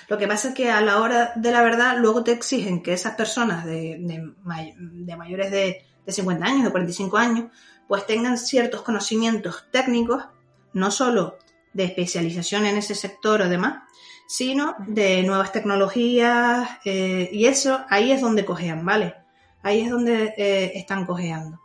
Lo 0.08 0.18
que 0.18 0.28
pasa 0.28 0.48
es 0.48 0.54
que 0.54 0.70
a 0.70 0.80
la 0.80 1.00
hora 1.00 1.32
de 1.36 1.50
la 1.50 1.62
verdad 1.62 1.96
luego 1.98 2.24
te 2.24 2.32
exigen 2.32 2.82
que 2.82 2.92
esas 2.92 3.14
personas 3.14 3.64
de, 3.64 3.96
de 4.00 5.16
mayores 5.16 5.50
de 5.50 5.84
de 6.06 6.12
50 6.12 6.44
años, 6.44 6.64
de 6.64 6.70
45 6.70 7.16
años, 7.16 7.50
pues 7.88 8.06
tengan 8.06 8.38
ciertos 8.38 8.82
conocimientos 8.82 9.66
técnicos, 9.70 10.24
no 10.72 10.90
solo 10.90 11.38
de 11.72 11.84
especialización 11.84 12.66
en 12.66 12.76
ese 12.76 12.94
sector 12.94 13.42
o 13.42 13.48
demás, 13.48 13.82
sino 14.26 14.76
de 14.86 15.22
nuevas 15.22 15.52
tecnologías 15.52 16.68
eh, 16.84 17.28
y 17.32 17.46
eso 17.46 17.84
ahí 17.88 18.12
es 18.12 18.20
donde 18.20 18.44
cojean, 18.44 18.84
¿vale? 18.84 19.14
Ahí 19.62 19.80
es 19.80 19.90
donde 19.90 20.34
eh, 20.36 20.72
están 20.74 21.04
cojeando. 21.06 21.60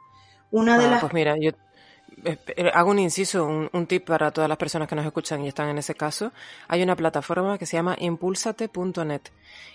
Una 0.51 0.77
de 0.77 0.85
ah, 0.85 0.91
las... 0.91 1.01
Pues 1.01 1.13
mira, 1.13 1.37
yo 1.37 1.51
hago 2.73 2.91
un 2.91 2.99
inciso, 2.99 3.45
un, 3.45 3.87
tip 3.87 4.05
para 4.05 4.31
todas 4.31 4.47
las 4.47 4.57
personas 4.57 4.87
que 4.87 4.95
nos 4.95 5.05
escuchan 5.05 5.43
y 5.43 5.47
están 5.47 5.69
en 5.69 5.77
ese 5.77 5.95
caso. 5.95 6.31
Hay 6.67 6.81
una 6.83 6.95
plataforma 6.95 7.57
que 7.57 7.65
se 7.65 7.77
llama 7.77 7.95
impulsate.net 7.99 9.21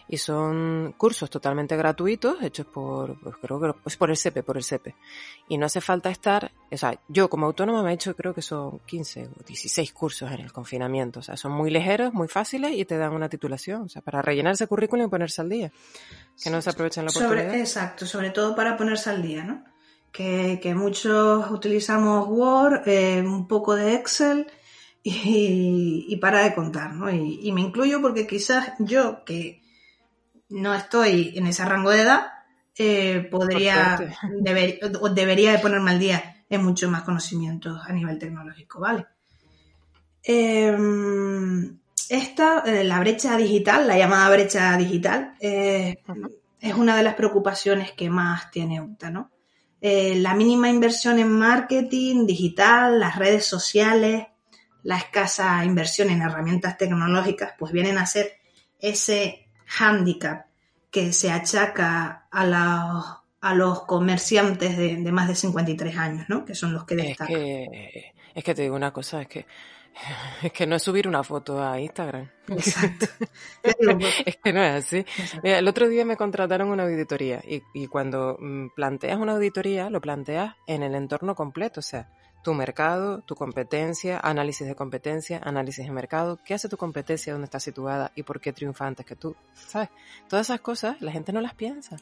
y 0.09 0.19
son 0.19 0.95
cursos 0.99 1.31
totalmente 1.31 1.77
gratuitos 1.77 2.43
hechos 2.43 2.67
por, 2.67 3.19
pues 3.21 3.37
creo 3.41 3.61
que 3.61 3.73
pues 3.83 3.97
por 3.97 4.11
el 4.11 4.17
CEPE, 4.17 4.43
por 4.43 4.57
el 4.57 4.65
CEPE. 4.65 4.95
Y 5.49 5.59
no 5.59 5.67
hace 5.67 5.81
falta 5.81 6.11
estar, 6.11 6.53
o 6.71 6.77
sea, 6.77 6.99
yo 7.09 7.29
como 7.29 7.47
autónoma 7.47 7.83
me 7.83 7.91
he 7.91 7.95
hecho 7.95 8.15
creo 8.15 8.35
que 8.35 8.43
son 8.43 8.81
15 8.81 9.29
o 9.41 9.43
16 9.45 9.93
cursos 9.93 10.31
en 10.31 10.41
el 10.41 10.53
confinamiento. 10.53 11.21
O 11.21 11.23
sea, 11.23 11.37
son 11.37 11.53
muy 11.53 11.71
ligeros, 11.71 12.13
muy 12.13 12.29
fáciles 12.29 12.73
y 12.73 12.85
te 12.85 12.97
dan 12.97 13.13
una 13.13 13.29
titulación, 13.29 13.83
o 13.83 13.89
sea, 13.89 14.03
para 14.03 14.23
rellenar 14.23 14.55
ese 14.55 14.67
currículum 14.67 15.07
y 15.07 15.09
ponerse 15.09 15.41
al 15.41 15.49
día. 15.49 15.73
Que 16.43 16.51
no 16.51 16.61
se 16.61 16.71
aprovechen 16.71 17.05
la 17.05 17.11
oportunidad. 17.11 17.55
exacto, 17.55 18.07
sobre 18.07 18.31
todo 18.31 18.55
para 18.55 18.77
ponerse 18.77 19.11
al 19.11 19.23
día, 19.23 19.45
¿no? 19.45 19.74
Que, 20.15 20.75
muchos 20.77 21.51
utilizamos 21.51 22.29
Word, 22.29 22.87
eh, 22.87 23.21
un 23.21 23.49
poco 23.49 23.75
de 23.75 23.97
Excel 23.97 24.47
y, 25.03 26.17
para 26.21 26.45
de 26.45 26.55
contar, 26.55 26.95
¿no? 26.95 27.11
Y, 27.11 27.51
me 27.51 27.61
incluyo 27.61 28.01
porque 28.01 28.25
quizás 28.27 28.75
yo, 28.79 29.25
que 29.25 29.61
no 30.51 30.73
estoy 30.73 31.33
en 31.37 31.49
ese 31.49 31.65
rango 31.65 31.91
de 31.91 32.03
edad, 32.03 32.27
eh, 32.79 33.27
podría, 33.29 33.99
debería 35.13 35.53
de 35.53 35.59
ponerme 35.59 35.91
al 35.91 35.99
día 35.99 36.45
en 36.49 36.65
muchos 36.65 36.89
más 36.89 37.03
conocimientos 37.03 37.81
a 37.85 37.93
nivel 37.93 38.19
tecnológico, 38.19 38.79
¿vale? 38.79 39.07
Em, 40.23 41.77
esta, 42.09 42.61
eh, 42.61 42.85
la 42.85 43.01
brecha 43.01 43.37
digital, 43.37 43.89
la 43.89 43.99
llamada 43.99 44.31
brecha 44.31 44.77
digital, 44.77 45.35
es 45.41 46.75
una 46.77 46.97
de 46.97 47.03
las 47.03 47.15
preocupaciones 47.15 47.91
que 47.93 48.09
más 48.09 48.53
tiene 48.53 48.81
UTA, 48.81 49.11
¿no? 49.11 49.34
Eh, 49.87 50.15
la 50.15 50.33
mínima 50.35 50.71
inversión 50.71 51.19
en 51.19 51.31
marketing 51.31 52.25
digital, 52.25 52.99
las 52.99 53.17
redes 53.17 53.45
sociales, 53.45 54.27
la 54.83 54.97
escasa 54.97 55.63
inversión 55.63 56.09
en 56.09 56.23
herramientas 56.23 56.79
tecnológicas, 56.79 57.53
pues 57.59 57.71
vienen 57.71 57.99
a 57.99 58.07
ser 58.07 58.33
ese 58.81 59.47
hándicap 59.67 60.47
que 60.91 61.13
se 61.13 61.31
achaca 61.31 62.29
a, 62.33 63.23
a 63.43 63.55
los 63.55 63.83
comerciantes 63.83 64.79
de, 64.79 65.13
más 65.13 65.29
de 65.29 65.35
53 65.35 65.99
años, 65.99 66.31
¿no? 66.31 66.47
Que 66.47 66.55
son 66.55 66.73
los 66.73 66.87
que 66.87 66.97
destacan. 66.97 67.37
Es 67.37 67.43
que, 67.43 68.15
es 68.35 68.43
que 68.43 68.55
te 68.55 68.63
digo 68.63 68.77
una 68.77 68.91
cosa, 68.91 69.21
es 69.21 69.29
que 69.29 69.45
es 70.43 70.53
que 70.53 70.67
no 70.67 70.77
es 70.77 70.83
subir 70.83 71.09
una 71.09 71.23
foto 71.23 71.63
a 71.63 71.81
Instagram. 71.81 72.29
Exacto. 72.49 73.07
es 74.27 74.37
que 74.37 74.53
no 74.53 74.63
es 74.63 74.85
así. 74.85 75.05
el 75.43 75.69
otro 75.69 75.89
día 75.89 76.05
me 76.05 76.17
contrataron 76.17 76.69
una 76.69 76.85
auditoría 76.85 77.41
y, 77.47 77.63
y 77.73 77.87
cuando 77.87 78.37
mm, 78.39 78.69
planteas 78.75 79.19
una 79.19 79.33
auditoría 79.33 79.91
lo 79.91 80.01
planteas 80.01 80.57
en 80.67 80.83
el 80.83 80.95
entorno 80.95 81.35
completo, 81.35 81.81
o 81.81 81.83
sea, 81.83 82.11
tu 82.45 82.53
mercado, 82.53 83.23
tu 83.23 83.35
competencia, 83.35 84.21
análisis 84.23 84.69
de 84.69 84.75
competencia, 84.75 85.41
análisis 85.43 85.87
de 85.87 85.91
mercado, 85.91 86.39
qué 86.45 86.53
hace 86.53 86.69
tu 86.69 86.77
competencia, 86.77 87.33
dónde 87.33 87.47
está 87.47 87.59
situada 87.59 88.13
y 88.15 88.23
por 88.23 88.39
qué 88.39 88.53
triunfa 88.53 88.87
antes 88.87 89.07
que 89.07 89.17
tú, 89.17 89.35
¿sabes? 89.55 89.89
Todas 90.29 90.47
esas 90.47 90.61
cosas 90.61 91.01
la 91.01 91.11
gente 91.11 91.33
no 91.33 91.41
las 91.41 91.55
piensa. 91.55 91.97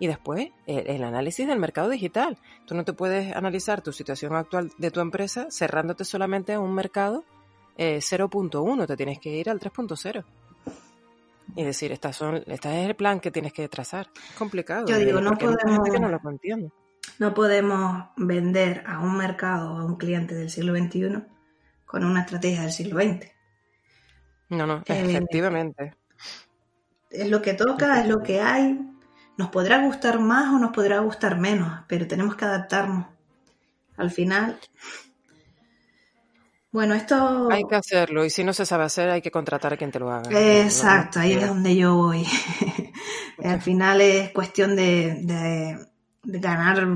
Y 0.00 0.08
después, 0.08 0.50
el, 0.66 1.04
análisis 1.04 1.46
del 1.46 1.60
mercado 1.60 1.88
digital. 1.88 2.36
Tú 2.66 2.74
no 2.74 2.84
te 2.84 2.92
puedes 2.92 3.34
analizar 3.34 3.80
tu 3.80 3.92
situación 3.92 4.34
actual 4.34 4.72
de 4.76 4.90
tu 4.90 4.98
empresa 5.00 5.46
cerrándote 5.50 6.04
solamente 6.04 6.52
a 6.52 6.60
un 6.60 6.74
mercado 6.74 7.24
0.1, 7.78 8.82
eh, 8.82 8.86
te 8.86 8.96
tienes 8.96 9.20
que 9.20 9.30
ir 9.30 9.48
al 9.48 9.60
3.0 9.60 10.24
y 11.54 11.62
decir, 11.62 11.92
estas 11.92 12.16
son, 12.16 12.42
este 12.46 12.82
es 12.82 12.88
el 12.88 12.96
plan 12.96 13.20
que 13.20 13.30
tienes 13.30 13.52
que 13.52 13.68
trazar. 13.68 14.08
Es 14.30 14.36
complicado. 14.36 14.86
Yo 14.88 14.98
digo, 14.98 15.20
no 15.20 15.38
podemos, 15.38 15.88
que 15.88 16.00
no 16.00 16.08
lo 16.08 16.20
entiende. 16.28 16.72
No 17.18 17.34
podemos 17.34 18.08
vender 18.16 18.84
a 18.86 19.00
un 19.00 19.16
mercado 19.16 19.74
o 19.74 19.78
a 19.78 19.84
un 19.84 19.96
cliente 19.96 20.34
del 20.34 20.50
siglo 20.50 20.76
XXI 20.76 21.24
con 21.84 22.04
una 22.04 22.20
estrategia 22.20 22.62
del 22.62 22.72
siglo 22.72 23.00
XX. 23.00 23.30
No, 24.50 24.66
no, 24.66 24.78
eh, 24.86 25.04
efectivamente. 25.08 25.94
Es 27.10 27.28
lo 27.30 27.40
que 27.42 27.54
toca, 27.54 28.00
es 28.00 28.08
lo 28.08 28.22
que 28.22 28.40
hay. 28.40 28.78
Nos 29.38 29.48
podrá 29.48 29.82
gustar 29.82 30.18
más 30.18 30.54
o 30.54 30.58
nos 30.58 30.72
podrá 30.72 31.00
gustar 31.00 31.38
menos, 31.38 31.84
pero 31.88 32.06
tenemos 32.06 32.36
que 32.36 32.44
adaptarnos. 32.44 33.06
Al 33.96 34.10
final. 34.10 34.58
Bueno, 36.70 36.94
esto... 36.94 37.48
Hay 37.50 37.64
que 37.64 37.76
hacerlo 37.76 38.24
y 38.24 38.30
si 38.30 38.44
no 38.44 38.52
se 38.52 38.66
sabe 38.66 38.84
hacer 38.84 39.08
hay 39.08 39.22
que 39.22 39.30
contratar 39.30 39.72
a 39.72 39.76
quien 39.78 39.90
te 39.90 39.98
lo 39.98 40.10
haga. 40.10 40.28
Exacto, 40.30 41.20
ahí 41.20 41.32
es 41.32 41.46
donde 41.46 41.74
yo 41.74 41.94
voy. 41.94 42.26
Al 43.42 43.62
final 43.62 44.00
es 44.00 44.30
cuestión 44.30 44.76
de, 44.76 45.78
ganar 46.26 46.86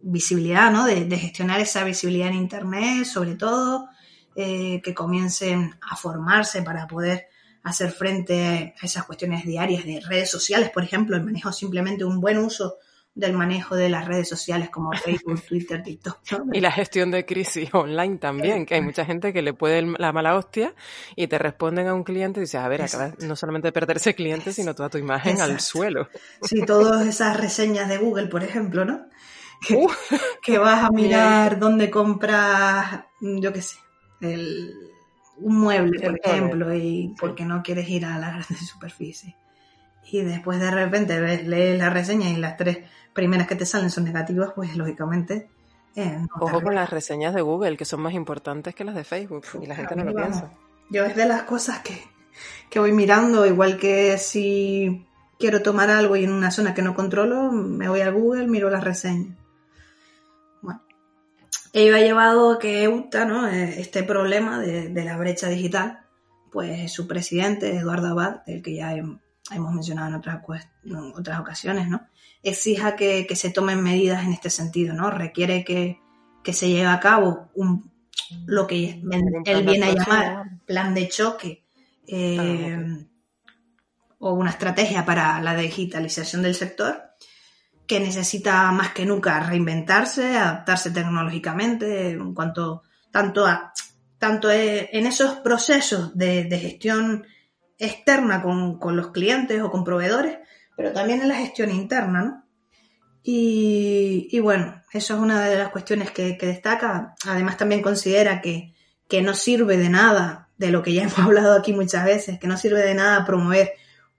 visibilidad, 0.00 0.70
¿no? 0.70 0.86
De, 0.86 1.16
gestionar 1.16 1.60
esa 1.60 1.84
visibilidad 1.84 2.28
en 2.28 2.34
Internet, 2.34 3.04
sobre 3.04 3.34
todo, 3.34 3.88
eh, 4.34 4.80
que 4.82 4.94
comiencen 4.94 5.74
a 5.88 5.96
formarse 5.96 6.62
para 6.62 6.86
poder 6.86 7.26
hacer 7.62 7.92
frente 7.92 8.74
a 8.80 8.86
esas 8.86 9.04
cuestiones 9.04 9.44
diarias 9.44 9.84
de 9.84 10.00
redes 10.00 10.30
sociales, 10.30 10.70
por 10.70 10.82
ejemplo, 10.82 11.16
el 11.16 11.24
manejo 11.24 11.52
simplemente 11.52 12.04
un 12.04 12.20
buen 12.20 12.38
uso 12.38 12.78
del 13.14 13.34
manejo 13.34 13.76
de 13.76 13.90
las 13.90 14.06
redes 14.06 14.28
sociales 14.28 14.70
como 14.70 14.92
Facebook, 14.92 15.42
Twitter, 15.48 15.82
TikTok. 15.82 16.20
Y 16.52 16.60
la 16.60 16.72
gestión 16.72 17.10
de 17.10 17.26
crisis 17.26 17.68
online 17.72 18.18
también, 18.18 18.64
que 18.64 18.74
hay 18.74 18.80
mucha 18.80 19.04
gente 19.04 19.32
que 19.32 19.42
le 19.42 19.52
puede 19.52 19.82
la 19.82 20.12
mala 20.12 20.36
hostia 20.36 20.74
y 21.14 21.26
te 21.26 21.38
responden 21.38 21.88
a 21.88 21.94
un 21.94 22.04
cliente 22.04 22.40
y 22.40 22.42
dices, 22.42 22.60
a 22.60 22.68
ver, 22.68 22.82
acabas 22.82 23.18
no 23.18 23.36
solamente 23.36 23.68
de 23.68 23.72
perderse 23.72 24.14
cliente, 24.14 24.52
sino 24.52 24.74
toda 24.74 24.88
tu 24.88 24.98
imagen 24.98 25.40
al 25.40 25.60
suelo. 25.60 26.08
Sí, 26.42 26.64
todas 26.64 27.06
esas 27.06 27.38
reseñas 27.38 27.88
de 27.88 27.98
Google, 27.98 28.28
por 28.28 28.42
ejemplo, 28.42 28.84
¿no? 28.84 29.06
Que, 29.66 29.76
vas 30.58 30.84
a 30.84 30.90
mirar 30.92 31.58
dónde 31.58 31.90
compras, 31.90 33.04
yo 33.20 33.52
qué 33.52 33.60
sé, 33.60 33.76
un 34.20 35.58
mueble, 35.58 36.00
por 36.00 36.20
ejemplo, 36.24 36.74
y 36.74 37.14
porque 37.18 37.44
no 37.44 37.62
quieres 37.62 37.88
ir 37.88 38.06
a 38.06 38.18
la 38.18 38.30
gran 38.30 38.44
superficie. 38.44 39.36
Y 40.12 40.20
después 40.20 40.60
de 40.60 40.70
repente 40.70 41.42
lees 41.42 41.78
la 41.78 41.88
reseña 41.88 42.28
y 42.28 42.36
las 42.36 42.58
tres 42.58 42.80
primeras 43.14 43.46
que 43.46 43.56
te 43.56 43.64
salen 43.64 43.88
son 43.88 44.04
negativas, 44.04 44.50
pues 44.54 44.76
lógicamente... 44.76 45.48
Eh, 45.96 46.18
Ojo 46.38 46.60
con 46.60 46.74
las 46.74 46.90
reseñas 46.90 47.34
de 47.34 47.40
Google, 47.40 47.78
que 47.78 47.86
son 47.86 48.02
más 48.02 48.12
importantes 48.12 48.74
que 48.74 48.84
las 48.84 48.94
de 48.94 49.04
Facebook, 49.04 49.46
y 49.62 49.64
la 49.64 49.74
gente 49.74 49.96
no 49.96 50.04
lo 50.04 50.14
piensa. 50.14 50.52
Yo 50.90 51.06
es 51.06 51.16
de 51.16 51.24
las 51.24 51.44
cosas 51.44 51.78
que, 51.78 51.98
que 52.68 52.78
voy 52.78 52.92
mirando, 52.92 53.46
igual 53.46 53.78
que 53.78 54.18
si 54.18 55.06
quiero 55.38 55.62
tomar 55.62 55.88
algo 55.88 56.14
y 56.14 56.24
en 56.24 56.32
una 56.32 56.50
zona 56.50 56.74
que 56.74 56.82
no 56.82 56.94
controlo, 56.94 57.50
me 57.50 57.88
voy 57.88 58.02
a 58.02 58.10
Google, 58.10 58.48
miro 58.48 58.68
las 58.68 58.84
reseñas. 58.84 59.34
Bueno, 60.60 60.82
ello 61.72 61.96
ha 61.96 62.00
llevado 62.00 62.52
a 62.52 62.58
que 62.58 62.82
EUTA, 62.82 63.24
¿no? 63.24 63.48
Eh, 63.48 63.80
este 63.80 64.02
problema 64.02 64.60
de, 64.60 64.90
de, 64.90 65.04
la 65.04 65.16
brecha 65.16 65.48
digital, 65.48 66.00
pues 66.50 66.92
su 66.92 67.08
presidente, 67.08 67.74
Eduardo 67.74 68.08
Abad, 68.08 68.42
el 68.46 68.60
que 68.60 68.76
ya 68.76 68.94
hemos 69.50 69.72
mencionado 69.72 70.08
en 70.08 70.14
otras, 70.14 70.42
en 70.84 71.12
otras 71.16 71.40
ocasiones, 71.40 71.88
¿no? 71.88 72.06
exija 72.42 72.96
que, 72.96 73.26
se 73.34 73.50
tomen 73.50 73.82
medidas 73.82 74.24
en 74.24 74.32
este 74.32 74.50
sentido, 74.50 74.94
¿no? 74.94 75.10
Requiere 75.10 75.64
que, 75.64 76.00
se 76.52 76.68
lleve 76.68 76.88
a 76.88 77.00
cabo 77.00 77.50
un, 77.54 77.90
lo 78.46 78.66
que 78.66 79.00
él 79.44 79.62
viene 79.64 79.86
a 79.86 79.94
llamar 79.94 80.44
plan 80.66 80.92
de 80.92 81.08
choque 81.08 81.64
eh, 82.06 83.06
o 84.18 84.32
una 84.32 84.50
estrategia 84.50 85.04
para 85.04 85.40
la 85.40 85.54
digitalización 85.54 86.42
del 86.42 86.54
sector 86.54 87.00
que 87.86 88.00
necesita 88.00 88.70
más 88.72 88.92
que 88.92 89.06
nunca 89.06 89.38
reinventarse, 89.40 90.36
adaptarse 90.36 90.90
tecnológicamente 90.90 92.10
en 92.10 92.34
cuanto 92.34 92.82
tanto 93.10 93.46
a 93.46 93.72
tanto 94.18 94.50
en 94.52 95.06
esos 95.06 95.38
procesos 95.38 96.16
de, 96.16 96.46
gestión 96.60 97.26
externa 97.82 98.42
con, 98.42 98.78
con, 98.78 98.96
los 98.96 99.08
clientes 99.08 99.60
o 99.60 99.70
con 99.70 99.84
proveedores, 99.84 100.38
pero 100.76 100.92
también 100.92 101.20
en 101.20 101.28
la 101.28 101.36
gestión 101.36 101.70
interna, 101.70 102.22
¿no? 102.22 102.44
Y, 103.24 104.40
bueno, 104.40 104.82
eso 104.92 105.14
es 105.14 105.20
una 105.20 105.46
de 105.46 105.56
las 105.56 105.68
cuestiones 105.68 106.10
que, 106.10 106.36
destaca. 106.40 107.14
Además 107.26 107.56
también 107.56 107.82
considera 107.82 108.40
que, 108.40 108.74
que, 109.08 109.22
no 109.22 109.34
sirve 109.34 109.76
de 109.76 109.88
nada, 109.88 110.48
de 110.58 110.70
lo 110.70 110.82
que 110.82 110.92
ya 110.92 111.02
hemos 111.04 111.18
hablado 111.18 111.56
aquí 111.56 111.72
muchas 111.72 112.04
veces, 112.04 112.38
que 112.38 112.48
no 112.48 112.56
sirve 112.56 112.82
de 112.82 112.94
nada 112.94 113.24
promover 113.24 113.72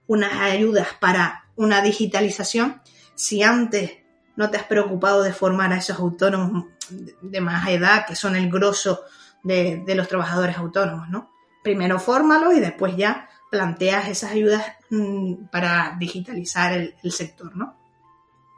unas 0.06 0.34
ayudas 0.40 0.88
para 1.00 1.44
una 1.56 1.80
digitalización 1.80 2.82
si 3.14 3.42
antes 3.42 3.92
no 4.36 4.50
te 4.50 4.56
has 4.56 4.64
preocupado 4.64 5.22
de 5.22 5.32
formar 5.32 5.72
a 5.72 5.76
esos 5.76 5.98
autónomos 5.98 6.66
de 6.90 7.40
más 7.40 7.68
edad, 7.68 8.04
que 8.06 8.16
son 8.16 8.36
el 8.36 8.50
grosso 8.50 9.02
de, 9.42 9.82
los 9.94 10.08
trabajadores 10.08 10.56
autónomos, 10.56 11.08
¿no? 11.08 11.30
Primero 11.62 11.98
fórmalos 11.98 12.54
y 12.54 12.60
después 12.60 12.96
ya 12.96 13.28
planteas 13.54 14.08
esas 14.08 14.32
ayudas 14.32 14.64
mm, 14.90 15.44
para 15.44 15.94
digitalizar 15.96 16.72
el, 16.72 17.12
sector, 17.12 17.56
¿no? 17.56 17.76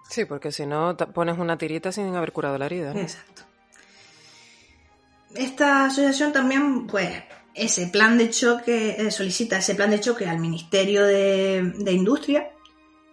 Sí, 0.08 0.24
porque 0.24 0.50
si 0.50 0.64
no 0.64 0.96
pones 0.96 1.36
una 1.36 1.58
tirita 1.58 1.92
sin 1.92 2.16
haber 2.16 2.32
curado 2.32 2.56
la 2.56 2.64
herida. 2.64 2.92
Exacto. 2.98 3.42
Esta 5.34 5.84
asociación 5.84 6.32
también, 6.32 6.86
pues, 6.86 7.10
ese 7.52 7.88
plan 7.88 8.16
de 8.16 8.30
choque, 8.30 8.96
eh, 8.98 9.10
solicita 9.10 9.58
ese 9.58 9.74
plan 9.74 9.90
de 9.90 10.00
choque 10.00 10.26
al 10.26 10.38
Ministerio 10.38 11.04
de, 11.04 11.92
Industria 11.92 12.48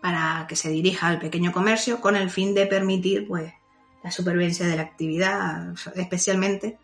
para 0.01 0.45
que 0.47 0.55
se 0.55 0.69
dirija 0.69 1.07
al 1.09 1.19
pequeño 1.19 1.51
comercio 1.51 1.99
con 1.99 2.15
el 2.15 2.29
fin 2.29 2.55
de 2.55 2.65
permitir, 2.65 3.27
pues, 3.27 3.51
la 4.05 4.11
supervivencia 4.11 4.65
de 4.65 4.77
la 4.77 4.83
actividad, 4.83 5.73
especialmente 5.95 6.77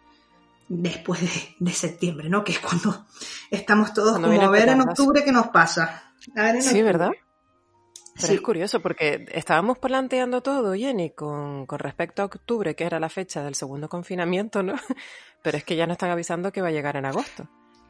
después 0.69 1.19
de, 1.59 1.71
septiembre, 1.71 2.29
¿no? 2.29 2.43
Que 2.43 2.53
es 2.53 2.59
cuando 2.59 3.05
estamos 3.49 3.93
todos 3.93 4.19
como 4.19 4.41
a 4.41 4.49
ver 4.49 4.69
en 4.69 4.81
octubre 4.81 5.23
qué 5.23 5.31
nos 5.31 5.47
pasa. 5.47 6.13
sí, 6.61 6.81
¿verdad? 6.81 7.11
Pero 8.21 8.33
es 8.33 8.41
curioso 8.41 8.81
porque 8.81 9.25
estábamos 9.31 9.79
planteando 9.79 10.41
todo, 10.41 10.73
Jenny, 10.73 11.11
con, 11.11 11.65
con, 11.65 11.79
respecto 11.79 12.21
a 12.21 12.25
octubre, 12.25 12.75
que 12.75 12.83
era 12.83 12.99
la 12.99 13.09
fecha 13.09 13.43
del 13.43 13.55
segundo 13.55 13.87
confinamiento, 13.87 14.61
¿no? 14.61 14.73
Pero 15.41 15.57
es 15.57 15.63
que 15.63 15.77
ya 15.77 15.87
nos 15.87 15.93
están 15.93 16.11
avisando 16.11 16.51
que 16.51 16.61
va 16.61 16.67
a 16.67 16.71
llegar 16.71 16.97
en 16.97 17.05
agosto. 17.05 17.47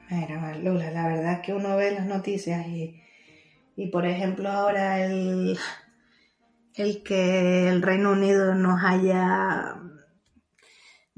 Mira, 0.10 0.56
Lula, 0.58 0.92
la 0.92 1.08
verdad 1.08 1.34
es 1.34 1.39
que 1.39 1.54
uno 1.54 1.76
ve 1.76 1.92
las 1.92 2.06
noticias 2.06 2.65
y, 2.68 3.02
y 3.76 3.88
por 3.88 4.06
ejemplo, 4.06 4.50
ahora 4.50 5.04
el, 5.04 5.58
el 6.76 7.04
que 7.04 7.68
el 7.68 7.82
Reino 7.82 8.12
Unido 8.12 8.54
nos 8.54 8.84
haya 8.84 9.78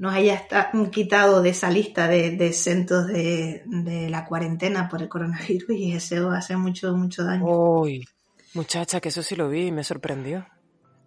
nos 0.02 0.14
haya 0.14 0.48
quitado 0.90 1.42
de 1.42 1.50
esa 1.50 1.70
lista 1.70 2.08
de, 2.08 2.32
de 2.32 2.52
centros 2.52 3.06
de, 3.06 4.08
la 4.10 4.24
cuarentena 4.24 4.88
por 4.88 5.00
el 5.00 5.08
coronavirus 5.08 5.70
y 5.70 5.92
eso 5.92 6.32
hace 6.32 6.56
mucho, 6.56 6.96
mucho 6.96 7.22
daño. 7.22 7.44
Uy, 7.44 8.04
muchacha, 8.52 9.00
que 9.00 9.10
eso 9.10 9.22
sí 9.22 9.36
lo 9.36 9.48
vi 9.48 9.68
y 9.68 9.70
me 9.70 9.84
sorprendió. 9.84 10.44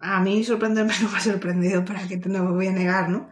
A 0.00 0.18
mí 0.20 0.42
sorprenderme 0.44 0.94
no 1.02 1.10
me 1.10 1.18
ha 1.18 1.20
sorprendido, 1.20 1.84
para 1.84 2.08
que 2.08 2.16
no 2.16 2.42
me 2.44 2.52
voy 2.52 2.68
a 2.68 2.72
negar, 2.72 3.10
¿no? 3.10 3.28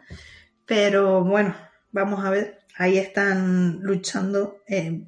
Pero 0.67 1.25
bueno, 1.25 1.57
vamos 1.93 2.23
a 2.23 2.29
ver. 2.29 2.59
Ahí 2.77 2.99
están 2.99 3.81
luchando 3.81 4.59
eh, 4.69 5.07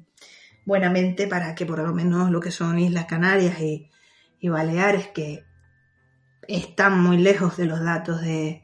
buenamente 0.65 1.27
para 1.27 1.53
que 1.53 1.67
por 1.67 1.77
lo 1.77 1.93
menos 1.93 2.31
lo 2.31 2.39
que 2.39 2.49
son 2.49 2.79
Islas 2.79 3.05
Canarias 3.05 3.59
y, 3.59 3.91
y 4.39 4.49
Baleares, 4.49 5.09
que 5.09 5.45
están 6.47 6.99
muy 6.99 7.19
lejos 7.19 7.57
de 7.57 7.65
los 7.65 7.79
datos 7.83 8.21
de 8.21 8.63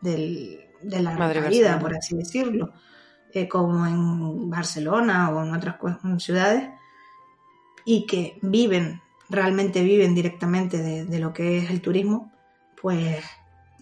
del, 0.00 0.60
de 0.82 1.02
la 1.02 1.48
vida, 1.48 1.78
por 1.78 1.96
así 1.96 2.16
decirlo, 2.16 2.72
eh, 3.32 3.48
como 3.48 3.86
en 3.86 4.50
Barcelona 4.50 5.30
o 5.30 5.44
en 5.44 5.54
otras 5.54 5.76
ciudades, 6.18 6.70
y 7.84 8.06
que 8.06 8.38
viven, 8.42 9.00
realmente 9.28 9.82
viven 9.82 10.14
directamente 10.14 10.78
de, 10.78 11.04
de 11.04 11.18
lo 11.18 11.32
que 11.32 11.58
es 11.58 11.70
el 11.70 11.80
turismo, 11.80 12.32
pues 12.80 13.24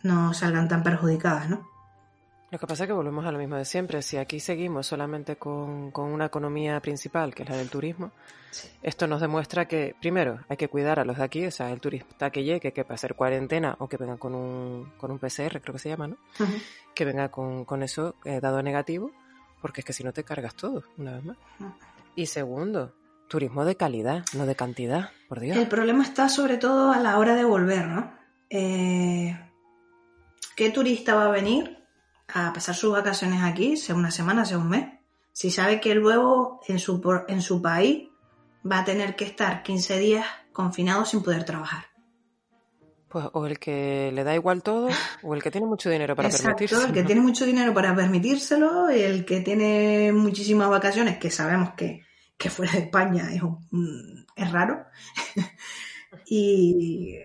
no 0.03 0.33
salgan 0.33 0.69
tan 0.69 0.83
perjudicadas, 0.83 1.49
¿no? 1.51 1.76
Lo 2.51 2.59
que 2.61 2.67
pasa 2.67 2.85
es 2.85 2.87
que 2.87 2.93
volvemos 2.93 3.27
a 3.27 3.33
lo 3.33 3.39
mismo 3.39 3.57
de 3.57 3.65
siempre. 3.65 4.03
Si 4.03 4.17
aquí 4.17 4.39
seguimos 4.39 4.87
solamente 4.87 5.37
con, 5.37 5.93
una 5.97 6.27
economía 6.27 6.79
principal, 6.81 7.35
que 7.35 7.43
es 7.43 7.49
la 7.49 7.57
del 7.57 7.69
turismo, 7.69 8.13
esto 8.83 9.09
nos 9.09 9.21
demuestra 9.21 9.67
que, 9.67 9.97
primero, 10.01 10.39
hay 10.49 10.57
que 10.57 10.69
cuidar 10.69 11.01
a 11.01 11.05
los 11.05 11.17
de 11.17 11.25
aquí, 11.25 11.45
o 11.45 11.51
sea, 11.51 11.73
el 11.73 11.81
turista 11.81 12.31
que 12.31 12.45
llegue, 12.45 12.73
que 12.73 12.85
para 12.85 12.95
hacer 12.95 13.15
cuarentena 13.15 13.75
o 13.81 13.89
que 13.89 13.97
venga 13.97 14.17
con 14.17 14.35
un, 14.35 14.93
con 14.97 15.11
un 15.11 15.19
PCR, 15.19 15.61
creo 15.61 15.73
que 15.73 15.81
se 15.81 15.89
llama, 15.89 16.07
¿no? 16.07 16.17
Que 16.95 17.05
venga 17.05 17.31
con, 17.31 17.83
eso 17.83 18.15
eh, 18.25 18.41
dado 18.41 18.63
negativo, 18.63 19.11
porque 19.61 19.81
es 19.81 19.85
que 19.85 19.93
si 19.93 20.05
no 20.05 20.13
te 20.13 20.23
cargas 20.23 20.55
todo, 20.55 20.85
una 20.99 21.15
vez 21.15 21.25
más. 21.25 21.37
Y 22.15 22.27
segundo, 22.27 22.95
turismo 23.27 23.65
de 23.65 23.77
calidad, 23.77 24.25
no 24.35 24.47
de 24.47 24.55
cantidad, 24.55 25.11
por 25.29 25.41
Dios. 25.41 25.57
El 25.57 25.67
problema 25.67 26.05
está 26.05 26.29
sobre 26.29 26.59
todo 26.59 26.93
a 26.93 27.01
la 27.01 27.19
hora 27.19 27.35
de 27.35 27.45
volver, 27.45 27.89
¿no? 27.89 28.15
Eh, 28.51 29.37
¿Qué 30.55 30.71
turista 30.71 31.17
va 31.17 31.27
a 31.27 31.31
venir 31.31 31.76
a 32.29 32.53
pasar 32.53 32.75
sus 32.75 32.93
vacaciones 32.93 33.43
aquí, 33.43 33.77
sea 33.77 33.95
una 33.95 34.11
semana, 34.11 34.45
sea 34.45 34.59
un 34.59 34.69
mes, 34.69 34.87
si 35.33 35.51
sabe 35.51 35.81
que 35.81 35.95
luego 35.95 36.61
en 36.67 36.79
su, 36.79 37.01
en 37.29 37.43
su 37.43 37.61
país 37.61 38.09
va 38.71 38.81
a 38.81 38.85
tener 38.85 39.17
que 39.17 39.25
estar 39.25 39.63
15 39.63 39.99
días 39.99 40.27
confinado 40.53 41.05
sin 41.05 41.23
poder 41.23 41.45
trabajar. 41.45 41.85
Pues 43.09 43.27
o 43.33 43.47
el 43.47 43.59
que 43.59 44.11
le 44.13 44.25
da 44.25 44.35
igual 44.35 44.63
todo, 44.63 44.89
o 45.23 45.35
el 45.35 45.43
que 45.43 45.51
tiene 45.51 45.67
mucho 45.67 45.89
dinero 45.89 46.17
para 46.17 46.29
Exacto, 46.29 46.57
permitírselo. 46.57 46.87
El 46.87 46.93
que 46.93 47.03
tiene 47.05 47.21
mucho 47.21 47.47
dinero 47.47 47.73
para 47.73 47.95
permitírselo, 47.95 48.89
el 48.89 49.25
que 49.25 49.41
tiene 49.41 50.13
muchísimas 50.13 50.69
vacaciones, 50.69 51.19
que 51.19 51.31
sabemos 51.31 51.75
que, 51.75 52.03
fuera 52.51 52.73
de 52.73 52.79
España 52.79 53.29
es, 53.33 53.43
es 54.37 54.53
raro. 54.53 54.87
y 56.27 57.17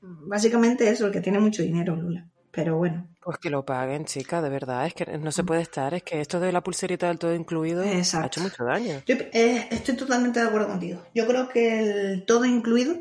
básicamente 0.00 0.88
eso, 0.88 1.06
el 1.06 1.12
que 1.12 1.20
tiene 1.20 1.40
mucho 1.40 1.62
dinero, 1.62 1.96
Lula. 1.96 2.28
Pero 2.52 2.76
bueno. 2.76 3.08
Pues 3.22 3.38
que 3.38 3.50
lo 3.50 3.64
paguen, 3.64 4.04
chica, 4.04 4.42
de 4.42 4.50
verdad. 4.50 4.86
Es 4.86 4.94
que 4.94 5.06
no 5.18 5.32
se 5.32 5.42
puede 5.42 5.62
estar. 5.62 5.94
Es 5.94 6.02
que 6.02 6.20
esto 6.20 6.38
de 6.38 6.52
la 6.52 6.62
pulserita 6.62 7.08
del 7.08 7.18
todo 7.18 7.34
incluido 7.34 7.82
ha 7.82 8.26
hecho 8.26 8.40
mucho 8.40 8.64
daño. 8.64 9.02
Yo 9.06 9.16
eh, 9.32 9.68
estoy 9.70 9.96
totalmente 9.96 10.38
de 10.38 10.46
acuerdo 10.46 10.68
contigo. 10.68 11.02
Yo 11.14 11.26
creo 11.26 11.48
que 11.48 11.80
el 11.80 12.26
todo 12.26 12.44
incluido 12.44 12.96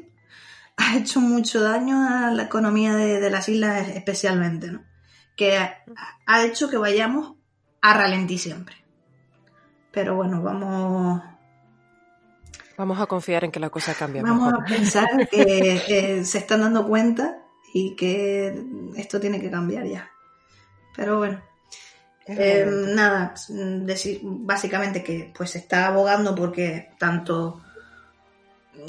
ha 0.78 0.98
hecho 0.98 1.20
mucho 1.20 1.62
daño 1.62 2.08
a 2.08 2.32
la 2.32 2.44
economía 2.44 2.96
de, 2.96 3.30
las 3.30 3.50
islas 3.50 3.90
especialmente, 3.90 4.72
¿no? 4.72 4.84
Que 5.36 5.58
ha, 5.58 6.44
hecho 6.46 6.70
que 6.70 6.78
vayamos 6.78 7.36
a 7.82 7.94
ralentí 7.94 8.38
siempre. 8.38 8.76
Pero 9.92 10.16
bueno, 10.16 10.42
vamos... 10.42 11.22
Vamos 12.78 13.02
a 13.02 13.06
confiar 13.06 13.44
en 13.44 13.52
que 13.52 13.60
la 13.60 13.70
cosa 13.70 13.94
cambia. 13.94 14.22
Vamos 14.22 14.54
a 14.54 14.64
pensar 14.66 15.28
que 15.30 15.84
eh, 15.88 16.26
se 16.26 16.38
están 16.38 16.62
dando 16.62 16.88
cuenta 16.88 17.41
y 17.74 17.96
que 17.96 18.64
esto 18.96 19.20
tiene 19.20 19.40
que 19.40 19.52
cambiar 19.52 19.86
ya. 19.86 20.12
Pero 20.96 21.20
bueno, 21.20 21.42
eh, 22.28 22.66
nada, 22.94 23.34
decir 23.50 24.22
básicamente 24.24 25.04
que 25.04 25.32
pues 25.36 25.52
se 25.52 25.60
está 25.60 25.88
abogando 25.88 26.36
porque 26.36 26.90
tanto 26.98 27.62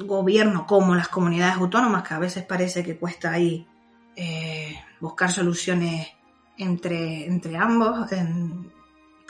gobierno 0.04 0.66
como 0.66 0.94
las 0.94 1.08
comunidades 1.08 1.56
autónomas, 1.56 2.06
que 2.06 2.14
a 2.14 2.18
veces 2.18 2.44
parece 2.44 2.82
que 2.82 2.96
cuesta 2.96 3.32
ahí 3.32 3.66
eh, 4.16 4.76
buscar 5.00 5.30
soluciones 5.30 6.08
entre, 6.58 7.26
entre 7.26 7.56
ambos, 7.56 8.08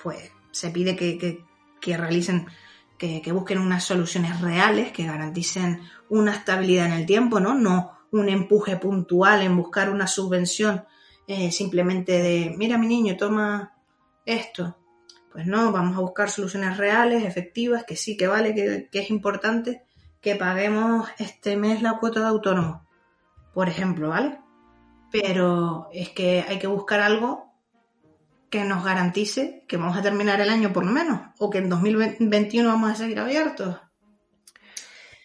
pues 0.02 0.30
se 0.50 0.70
pide 0.70 0.96
que, 0.96 1.96
realicen, 1.96 2.46
que, 2.98 3.22
que, 3.22 3.32
busquen 3.32 3.58
unas 3.58 3.84
soluciones 3.84 4.40
reales, 4.40 4.92
que 4.92 5.06
garanticen 5.06 5.80
una 6.10 6.34
estabilidad 6.34 6.86
en 6.86 6.92
el 6.92 7.06
tiempo, 7.06 7.40
¿no? 7.40 7.54
No 7.54 8.01
un 8.12 8.28
empuje 8.28 8.76
puntual 8.76 9.42
en 9.42 9.56
buscar 9.56 9.90
una 9.90 10.06
subvención 10.06 10.84
eh, 11.26 11.50
simplemente 11.50 12.20
de, 12.20 12.54
mira 12.56 12.78
mi 12.78 12.86
niño, 12.86 13.16
toma 13.16 13.74
esto. 14.26 14.76
Pues 15.32 15.46
no, 15.46 15.72
vamos 15.72 15.96
a 15.96 16.00
buscar 16.00 16.28
soluciones 16.28 16.76
reales, 16.76 17.24
efectivas, 17.24 17.84
que 17.84 17.96
sí, 17.96 18.16
que 18.16 18.26
vale, 18.26 18.54
que, 18.54 18.88
es 18.92 19.10
importante 19.10 19.82
que 20.20 20.36
paguemos 20.36 21.08
este 21.18 21.56
mes 21.56 21.80
la 21.82 21.98
cuota 21.98 22.20
de 22.20 22.26
autónomo, 22.26 22.86
por 23.54 23.68
ejemplo, 23.68 24.10
¿vale? 24.10 24.38
Pero 25.10 25.88
es 25.92 26.10
que 26.10 26.44
hay 26.46 26.58
que 26.58 26.66
buscar 26.66 27.00
algo 27.00 27.50
que 28.50 28.64
nos 28.64 28.84
garantice 28.84 29.64
que 29.66 29.78
vamos 29.78 29.96
a 29.96 30.02
terminar 30.02 30.40
el 30.42 30.50
año 30.50 30.72
por 30.72 30.84
lo 30.84 30.92
menos, 30.92 31.20
o 31.38 31.48
que 31.48 31.58
en 31.58 31.70
2021 31.70 32.68
vamos 32.68 32.90
a 32.90 32.94
seguir 32.94 33.18
abiertos. 33.18 33.78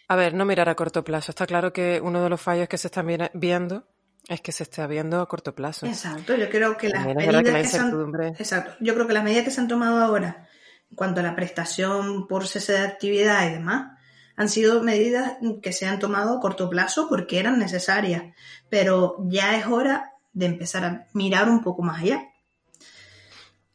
A 0.08 0.16
ver, 0.16 0.34
no 0.34 0.46
mirar 0.46 0.70
a 0.70 0.76
corto 0.76 1.04
plazo. 1.04 1.32
Está 1.32 1.46
claro 1.46 1.74
que 1.74 2.00
uno 2.02 2.24
de 2.24 2.30
los 2.30 2.40
fallos 2.40 2.68
que 2.68 2.78
se 2.78 2.88
están 2.88 3.08
viendo 3.34 3.88
es 4.28 4.42
que 4.42 4.52
se 4.52 4.64
está 4.64 4.88
viendo 4.88 5.22
a 5.22 5.28
corto 5.28 5.56
plazo. 5.56 5.86
Exacto, 5.86 6.36
yo 6.36 6.50
creo 6.50 6.78
que 6.78 6.90
las 6.90 7.06
medidas 7.06 7.44
que, 7.44 7.64
se 7.66 7.80
han... 7.80 8.24
Exacto. 8.38 8.76
Yo 8.80 8.94
creo 8.94 9.08
que 9.08 9.14
las 9.14 9.24
medidas 9.24 9.44
que 9.44 9.52
se 9.52 9.62
han 9.62 9.68
tomado 9.68 10.04
ahora 10.04 10.48
en 10.90 10.96
cuanto 10.96 11.20
a 11.20 11.24
la 11.24 11.36
prestación 11.36 12.28
por 12.28 12.48
cese 12.48 12.74
de 12.74 12.80
actividad 12.80 13.48
y 13.48 13.54
demás 13.54 13.98
han 14.36 14.50
sido 14.50 14.84
medidas 14.84 15.38
que 15.62 15.74
se 15.74 15.88
han 15.88 16.00
tomado 16.00 16.38
a 16.38 16.40
corto 16.40 16.70
plazo 16.70 17.08
porque 17.10 17.40
eran 17.40 17.58
necesarias, 17.58 18.24
pero 18.70 19.18
ya 19.26 19.58
es 19.58 19.66
hora 19.66 20.14
de 20.34 20.46
empezar 20.46 20.86
a 20.86 21.08
mirar 21.14 21.50
un 21.50 21.64
poco 21.64 21.82
más 21.82 22.02
allá. 22.02 22.28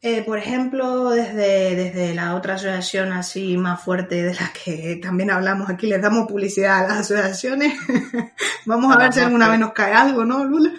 Eh, 0.05 0.21
por 0.21 0.37
ejemplo, 0.37 1.11
desde, 1.11 1.77
desde 1.77 2.13
la 2.13 2.35
otra 2.35 2.55
asociación 2.55 3.13
así 3.13 3.55
más 3.55 3.81
fuerte 3.81 4.21
de 4.21 4.33
la 4.33 4.51
que 4.51 4.99
también 5.01 5.31
hablamos 5.31 5.69
aquí, 5.69 5.87
les 5.87 6.01
damos 6.01 6.27
publicidad 6.27 6.79
a 6.79 6.87
las 6.89 6.99
asociaciones. 6.99 7.73
Vamos 8.65 8.93
a 8.93 8.99
ver 8.99 9.13
si 9.13 9.21
alguna 9.21 9.47
vez 9.47 9.59
nos 9.61 9.71
cae 9.71 9.93
algo, 9.93 10.25
¿no, 10.25 10.43
Lula? 10.43 10.73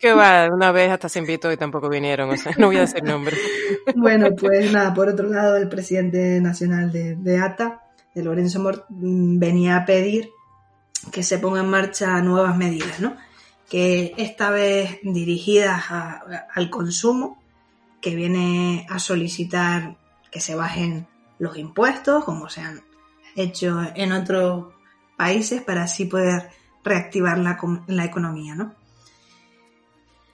que 0.00 0.12
va, 0.12 0.48
una 0.54 0.70
vez 0.70 0.88
hasta 0.88 1.08
se 1.08 1.18
invitó 1.18 1.50
y 1.50 1.56
tampoco 1.56 1.88
vinieron, 1.88 2.30
o 2.30 2.36
sea, 2.36 2.52
no 2.58 2.68
voy 2.68 2.76
a 2.76 2.82
decir 2.82 3.02
nombre. 3.02 3.36
bueno, 3.96 4.28
pues 4.38 4.72
nada, 4.72 4.94
por 4.94 5.08
otro 5.08 5.28
lado, 5.28 5.56
el 5.56 5.68
presidente 5.68 6.40
nacional 6.40 6.92
de, 6.92 7.38
ATA, 7.40 7.82
de 8.14 8.22
Lorenzo 8.22 8.60
Mort, 8.60 8.84
mm, 8.88 9.40
venía 9.40 9.78
a 9.78 9.84
pedir 9.84 10.30
que 11.10 11.24
se 11.24 11.38
pongan 11.38 11.64
en 11.64 11.70
marcha 11.72 12.20
nuevas 12.20 12.56
medidas, 12.56 13.00
¿no? 13.00 13.16
Que 13.68 14.14
esta 14.16 14.50
vez 14.50 15.00
dirigidas 15.02 15.86
al 15.90 16.70
consumo, 16.70 17.42
que 18.00 18.14
viene 18.14 18.86
a 18.88 18.98
solicitar 18.98 19.96
que 20.30 20.40
se 20.40 20.54
bajen 20.54 21.06
los 21.38 21.56
impuestos, 21.56 22.24
como 22.24 22.48
se 22.48 22.60
han 22.60 22.82
hecho 23.36 23.80
en 23.94 24.12
otros 24.12 24.74
países, 25.16 25.62
para 25.62 25.84
así 25.84 26.04
poder 26.04 26.50
reactivar 26.84 27.38
la, 27.38 27.58
la 27.86 28.04
economía, 28.04 28.54
¿no? 28.54 28.74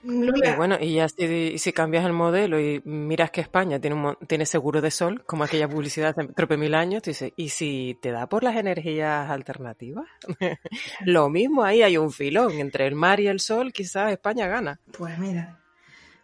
Y 0.06 0.56
bueno, 0.56 0.76
y 0.78 0.96
ya 0.96 1.08
si, 1.08 1.72
cambias 1.72 2.04
el 2.04 2.12
modelo 2.12 2.60
y 2.60 2.82
miras 2.84 3.30
que 3.30 3.40
España 3.40 3.80
tiene, 3.80 3.96
un, 3.96 4.16
tiene 4.26 4.44
seguro 4.44 4.82
de 4.82 4.90
sol, 4.90 5.24
como 5.24 5.44
aquella 5.44 5.66
publicidad 5.66 6.14
de 6.14 6.28
Trope 6.28 6.58
Mil 6.58 6.74
Años, 6.74 7.02
tú 7.02 7.08
dices, 7.10 7.32
¿y 7.36 7.48
si 7.48 7.98
te 8.02 8.10
da 8.10 8.28
por 8.28 8.44
las 8.44 8.54
energías 8.56 9.30
alternativas? 9.30 10.04
Lo 11.06 11.30
mismo, 11.30 11.64
ahí 11.64 11.82
hay 11.82 11.96
un 11.96 12.12
filón 12.12 12.52
entre 12.52 12.86
el 12.86 12.94
mar 12.94 13.18
y 13.18 13.28
el 13.28 13.40
sol, 13.40 13.72
quizás 13.72 14.12
España 14.12 14.46
gana. 14.46 14.78
Pues 14.96 15.18
mira, 15.18 15.58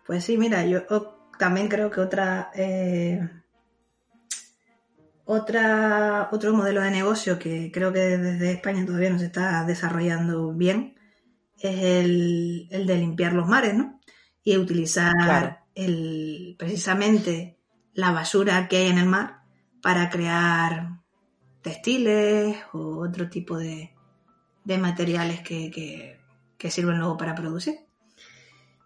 pues 0.07 0.25
sí, 0.25 0.37
mira, 0.37 0.67
yo 0.67 0.85
también 1.41 1.69
creo 1.69 1.91
que 1.91 2.01
otra, 2.01 2.51
eh, 2.55 3.19
otra, 5.25 6.29
otro 6.31 6.53
modelo 6.53 6.83
de 6.83 6.91
negocio 6.91 7.39
que 7.39 7.73
creo 7.73 7.93
que 7.95 8.19
desde 8.19 8.53
España 8.53 8.85
todavía 8.85 9.09
no 9.09 9.19
se 9.19 9.27
está 9.27 9.65
desarrollando 9.65 10.53
bien 10.53 10.97
es 11.59 11.83
el, 11.83 12.69
de 12.71 12.97
limpiar 12.99 13.33
los 13.33 13.49
mares, 13.49 13.75
¿no? 13.75 13.99
Y 14.45 14.59
utilizar 14.59 15.65
el, 15.75 16.57
precisamente 16.59 17.59
la 17.95 18.13
basura 18.13 18.69
que 18.69 18.77
hay 18.77 18.87
en 18.89 18.99
el 18.99 19.07
mar 19.07 19.43
para 19.83 20.11
crear 20.11 21.01
textiles 21.63 22.57
o 22.75 22.99
otro 22.99 23.31
tipo 23.31 23.57
de, 23.57 23.95
materiales 24.65 25.41
que 25.41 26.71
sirven 26.71 26.99
luego 26.99 27.17
para 27.17 27.35
producir. 27.35 27.91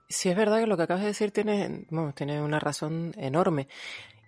Sí, 0.08 0.28
es 0.28 0.36
verdad 0.36 0.60
que 0.60 0.66
lo 0.66 0.76
que 0.76 0.82
acabas 0.82 1.02
de 1.02 1.08
decir 1.08 1.30
tiene, 1.30 1.86
tiene 2.14 2.42
una 2.42 2.60
razón 2.60 3.12
enorme. 3.16 3.68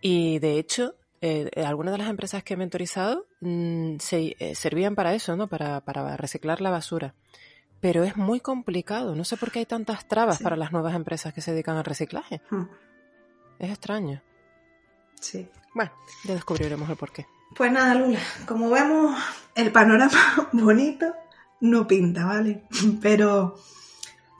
Y 0.00 0.38
de 0.38 0.58
hecho, 0.58 0.94
eh, 1.20 1.50
algunas 1.64 1.92
de 1.92 1.98
las 1.98 2.08
empresas 2.08 2.42
que 2.42 2.54
he 2.54 2.56
mentorizado 2.56 3.26
mm, 3.40 3.96
se, 3.98 4.36
eh, 4.38 4.54
servían 4.54 4.94
para 4.94 5.14
eso, 5.14 5.36
¿no? 5.36 5.48
Para, 5.48 5.80
para, 5.80 6.16
reciclar 6.16 6.60
la 6.60 6.70
basura. 6.70 7.14
Pero 7.80 8.04
es 8.04 8.16
muy 8.16 8.40
complicado. 8.40 9.14
No 9.14 9.24
sé 9.24 9.36
por 9.36 9.50
qué 9.50 9.60
hay 9.60 9.66
tantas 9.66 10.08
trabas 10.08 10.40
para 10.40 10.56
las 10.56 10.72
nuevas 10.72 10.94
empresas 10.94 11.34
que 11.34 11.40
se 11.40 11.52
dedican 11.52 11.76
al 11.76 11.84
reciclaje. 11.84 12.40
Hmm. 12.50 12.64
Es 13.58 13.70
extraño. 13.70 14.22
Sí. 15.20 15.48
Bueno, 15.74 15.92
ya 16.24 16.34
descubriremos 16.34 16.88
el 16.88 16.96
porqué. 16.96 17.26
Pues 17.54 17.70
nada, 17.70 17.94
Lula, 17.94 18.18
como 18.46 18.70
vemos, 18.70 19.18
el 19.54 19.70
panorama 19.72 20.48
bonito 20.52 21.14
no 21.60 21.86
pinta, 21.86 22.26
¿vale? 22.26 22.64
Pero 23.00 23.56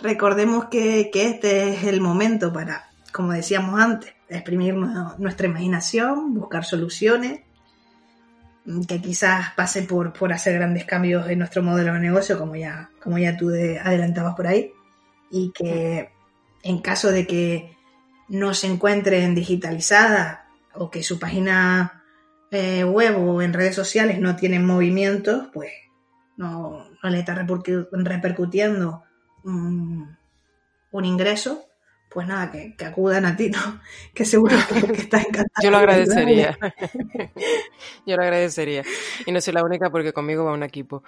Recordemos 0.00 0.66
que, 0.66 1.10
este 1.12 1.70
es 1.70 1.84
el 1.84 2.00
momento 2.00 2.52
para, 2.52 2.90
como 3.12 3.32
decíamos 3.32 3.80
antes, 3.80 4.12
exprimir 4.28 4.74
nuestra 4.74 5.46
imaginación, 5.46 6.34
buscar 6.34 6.64
soluciones, 6.64 7.40
que 8.88 9.00
quizás 9.00 9.52
pase 9.54 9.82
por, 9.82 10.12
por 10.12 10.32
hacer 10.32 10.54
grandes 10.54 10.84
cambios 10.84 11.28
en 11.28 11.38
nuestro 11.38 11.62
modelo 11.62 11.94
de 11.94 12.00
negocio, 12.00 12.38
como 12.38 12.56
ya, 12.56 12.90
como 13.02 13.16
ya 13.18 13.36
tú 13.36 13.50
adelantabas 13.50 14.34
por 14.34 14.48
ahí, 14.48 14.72
y 15.30 15.52
que 15.52 16.10
en 16.62 16.78
caso 16.78 17.10
de 17.10 17.26
que 17.26 17.76
no 18.28 18.54
se 18.54 18.66
encuentren 18.66 19.34
digitalizadas 19.34 20.40
o 20.74 20.90
que 20.90 21.02
su 21.02 21.18
página 21.18 22.04
eh, 22.50 22.84
web 22.84 23.16
o 23.18 23.40
en 23.40 23.52
redes 23.52 23.74
sociales 23.74 24.20
no 24.20 24.36
tienen 24.36 24.66
movimientos, 24.66 25.48
pues 25.54 25.70
no, 26.36 26.84
no 27.02 27.10
le 27.10 27.20
está 27.20 27.34
repercutiendo 27.34 29.05
un, 29.46 31.04
ingreso, 31.04 31.64
pues 32.10 32.26
nada, 32.26 32.50
que, 32.50 32.84
acudan 32.84 33.26
a 33.26 33.36
ti, 33.36 33.50
¿no? 33.50 33.80
Que 34.14 34.24
seguro 34.24 34.56
que, 34.68 35.02
estás 35.02 35.26
encantado. 35.26 35.62
Yo 35.62 35.70
lo 35.70 35.76
agradecería. 35.78 36.58
Yo 38.06 38.16
lo 38.16 38.22
agradecería. 38.22 38.82
Y 39.26 39.32
no 39.32 39.40
soy 39.40 39.54
la 39.54 39.64
única 39.64 39.90
porque 39.90 40.12
conmigo 40.12 40.44
va 40.44 40.52
un 40.52 40.62
equipo. 40.62 41.02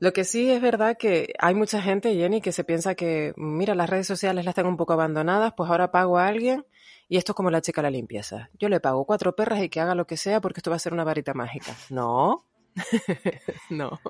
Lo 0.00 0.12
que 0.12 0.24
sí 0.24 0.50
es 0.50 0.60
verdad 0.60 0.96
que 0.96 1.34
hay 1.40 1.54
mucha 1.54 1.82
gente, 1.82 2.14
Jenny, 2.14 2.40
que 2.40 2.52
se 2.52 2.62
piensa 2.62 2.94
que, 2.94 3.32
mira, 3.36 3.74
las 3.74 3.90
redes 3.90 4.06
sociales 4.06 4.44
las 4.44 4.54
tengo 4.54 4.68
un 4.68 4.76
poco 4.76 4.92
abandonadas, 4.92 5.54
pues 5.56 5.68
ahora 5.68 5.90
pago 5.90 6.18
a 6.18 6.28
alguien 6.28 6.64
y 7.08 7.16
esto 7.16 7.32
es 7.32 7.36
como 7.36 7.50
la 7.50 7.60
chica 7.60 7.82
la 7.82 7.90
limpieza. 7.90 8.50
Yo 8.58 8.68
le 8.68 8.80
pago 8.80 9.04
cuatro 9.06 9.34
perras 9.34 9.60
y 9.62 9.68
que 9.68 9.80
haga 9.80 9.94
lo 9.94 10.06
que 10.06 10.16
sea 10.16 10.40
porque 10.40 10.60
esto 10.60 10.70
va 10.70 10.76
a 10.76 10.80
ser 10.80 10.92
una 10.92 11.04
varita 11.04 11.34
mágica. 11.34 11.74
No, 11.90 12.44
no, 13.70 14.00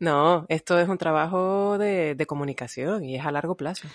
no, 0.00 0.46
esto 0.48 0.78
es 0.78 0.88
un 0.88 0.98
trabajo 0.98 1.78
de, 1.78 2.24
comunicación 2.26 3.04
y 3.04 3.16
es 3.16 3.24
a 3.24 3.30
largo 3.30 3.56
plazo. 3.56 3.88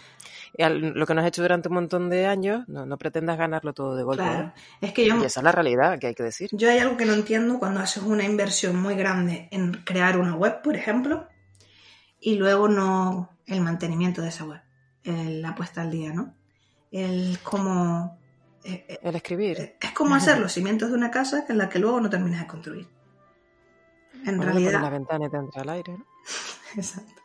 Lo 0.57 1.05
que 1.05 1.13
nos 1.13 1.23
has 1.23 1.27
hecho 1.29 1.41
durante 1.41 1.69
un 1.69 1.75
montón 1.75 2.09
de 2.09 2.25
años, 2.25 2.67
no, 2.67 2.97
pretendas 2.97 3.37
ganarlo 3.37 3.73
todo 3.73 3.95
de 3.95 4.03
golpe. 4.03 4.23
Claro. 4.23 4.53
Es 4.81 4.93
que 4.93 5.05
yo, 5.05 5.15
y 5.17 5.25
esa 5.25 5.39
es 5.39 5.43
la 5.43 5.51
realidad 5.51 5.99
que 5.99 6.07
hay 6.07 6.15
que 6.15 6.23
decir. 6.23 6.49
Yo 6.51 6.69
hay 6.69 6.79
algo 6.79 6.97
que 6.97 7.05
no 7.05 7.13
entiendo 7.13 7.59
cuando 7.59 7.79
haces 7.79 8.03
una 8.03 8.23
inversión 8.23 8.75
muy 8.75 8.95
grande 8.95 9.47
en 9.51 9.73
crear 9.85 10.17
una 10.17 10.35
web, 10.35 10.61
por 10.61 10.75
ejemplo, 10.75 11.27
y 12.19 12.35
luego 12.35 12.67
no 12.67 13.29
el 13.47 13.61
mantenimiento 13.61 14.21
de 14.21 14.29
esa 14.29 14.45
web. 14.45 14.61
la 15.03 15.55
puesta 15.55 15.81
al 15.81 15.91
día, 15.91 16.13
¿no? 16.13 16.35
El 16.91 17.39
como... 17.41 18.19
Eh, 18.63 18.85
eh, 18.87 18.99
el 19.01 19.15
escribir. 19.15 19.75
Es 19.81 19.91
como 19.91 20.13
hacer 20.13 20.39
los 20.39 20.51
cimientos 20.51 20.89
de 20.89 20.95
una 20.95 21.09
casa 21.09 21.45
en 21.49 21.57
la 21.57 21.67
que 21.67 21.79
luego 21.79 21.99
no 21.99 22.09
terminas 22.09 22.41
de 22.41 22.47
construir. 22.47 22.87
En 24.25 24.41
realidad... 24.41 24.81
la 24.81 24.89
ventana 24.89 25.29
te 25.29 25.37
entra 25.37 25.61
al 25.61 25.69
aire, 25.69 25.97
¿no? 25.97 26.05
Exacto. 26.75 27.21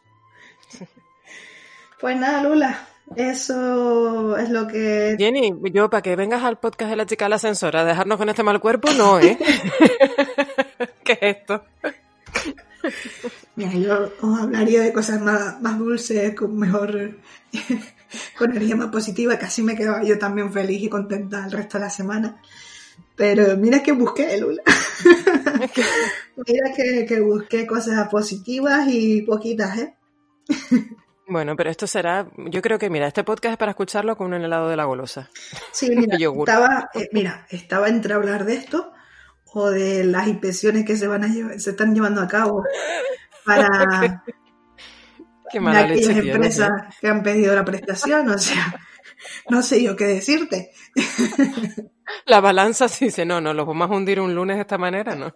Pues 2.00 2.16
nada, 2.18 2.42
Lula, 2.42 2.88
eso 3.14 4.36
es 4.36 4.50
lo 4.50 4.66
que... 4.66 5.16
Jenny, 5.18 5.54
yo 5.72 5.88
para 5.88 6.02
que 6.02 6.16
vengas 6.16 6.42
al 6.42 6.58
podcast 6.58 6.90
de 6.90 6.96
la 6.96 7.06
chica 7.06 7.24
de 7.24 7.30
la 7.30 7.36
ascensora 7.36 7.80
a 7.80 7.84
dejarnos 7.84 8.18
con 8.18 8.28
este 8.28 8.42
mal 8.42 8.60
cuerpo, 8.60 8.92
no, 8.92 9.18
¿eh? 9.20 9.38
¿Qué 11.04 11.12
es 11.12 11.36
esto? 11.38 11.64
Mira, 13.54 13.72
yo 13.72 14.12
os 14.20 14.38
hablaría 14.40 14.82
de 14.82 14.92
cosas 14.92 15.20
más, 15.20 15.60
más 15.60 15.78
dulces, 15.78 16.34
con 16.34 16.58
mejor, 16.58 17.16
con 18.38 18.50
energía 18.50 18.76
más 18.76 18.88
positiva, 18.88 19.34
así 19.34 19.62
me 19.62 19.76
quedaba 19.76 20.02
yo 20.02 20.18
también 20.18 20.52
feliz 20.52 20.82
y 20.82 20.88
contenta 20.88 21.44
el 21.46 21.52
resto 21.52 21.78
de 21.78 21.84
la 21.84 21.90
semana. 21.90 22.42
Pero 23.14 23.56
mira 23.56 23.82
que 23.82 23.92
busqué, 23.92 24.36
Lula. 24.38 24.62
mira 26.46 26.72
que, 26.76 27.06
que 27.06 27.20
busqué 27.20 27.66
cosas 27.66 28.08
positivas 28.08 28.86
y 28.88 29.22
poquitas, 29.22 29.78
¿eh? 29.78 29.94
Bueno, 31.28 31.56
pero 31.56 31.70
esto 31.70 31.86
será, 31.86 32.28
yo 32.36 32.62
creo 32.62 32.78
que, 32.78 32.88
mira, 32.88 33.08
este 33.08 33.24
podcast 33.24 33.52
es 33.52 33.58
para 33.58 33.72
escucharlo 33.72 34.16
con 34.16 34.32
un 34.32 34.44
helado 34.44 34.68
de 34.68 34.76
la 34.76 34.84
golosa. 34.84 35.28
Sí, 35.72 35.90
mira, 35.90 36.16
estaba, 36.38 36.90
eh, 36.94 37.08
mira, 37.12 37.46
estaba 37.50 37.88
entre 37.88 38.14
hablar 38.14 38.44
de 38.44 38.54
esto 38.54 38.92
o 39.52 39.70
de 39.70 40.04
las 40.04 40.28
inspecciones 40.28 40.84
que 40.84 40.96
se 40.96 41.06
van 41.06 41.24
a 41.24 41.58
se 41.58 41.70
están 41.70 41.94
llevando 41.94 42.20
a 42.20 42.28
cabo 42.28 42.62
para 43.44 44.22
Qué 45.50 45.60
mala 45.60 45.80
aquellas 45.80 46.16
empresas 46.16 46.68
¿eh? 46.68 46.94
que 47.00 47.08
han 47.08 47.22
pedido 47.22 47.54
la 47.54 47.64
prestación, 47.64 48.28
o 48.28 48.38
sea, 48.38 48.74
no 49.48 49.62
sé 49.62 49.82
yo 49.82 49.96
qué 49.96 50.04
decirte. 50.04 50.72
La 52.26 52.40
balanza 52.40 52.88
sí 52.88 53.06
dice, 53.06 53.24
no, 53.24 53.40
no, 53.40 53.52
los 53.52 53.66
vamos 53.66 53.90
a 53.90 53.94
hundir 53.94 54.20
un 54.20 54.34
lunes 54.34 54.56
de 54.56 54.62
esta 54.62 54.78
manera, 54.78 55.14
no. 55.14 55.34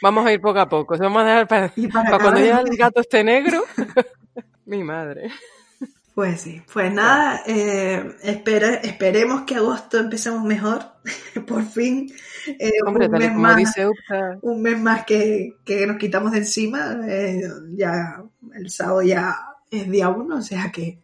Vamos 0.00 0.26
a 0.26 0.32
ir 0.32 0.40
poco 0.40 0.60
a 0.60 0.68
poco. 0.68 0.96
Vamos 0.98 1.22
a 1.22 1.26
dejar 1.26 1.48
para, 1.48 1.72
para 1.92 2.18
cuando 2.18 2.40
ya 2.40 2.60
el 2.60 2.76
gato 2.76 3.00
esté 3.00 3.24
negro, 3.24 3.64
Mi 4.66 4.82
madre. 4.84 5.30
Pues 6.14 6.42
sí, 6.42 6.62
pues 6.70 6.92
nada, 6.92 7.42
eh, 7.46 8.16
esperemos 8.22 9.42
que 9.42 9.54
agosto 9.54 9.98
empecemos 9.98 10.42
mejor, 10.44 10.82
por 11.46 11.64
fin. 11.64 12.12
Eh, 12.46 12.70
un, 12.86 12.94
mes 12.94 13.32
más, 13.34 13.74
un 14.42 14.60
mes 14.60 14.78
más 14.78 15.06
que, 15.06 15.54
nos 15.86 15.96
quitamos 15.96 16.32
de 16.32 16.38
encima, 16.38 17.00
eh, 17.08 17.40
ya 17.70 18.22
el 18.54 18.68
sábado 18.68 19.00
ya 19.00 19.34
es 19.70 19.90
día 19.90 20.10
uno, 20.10 20.36
o 20.36 20.42
sea 20.42 20.70
que 20.70 20.98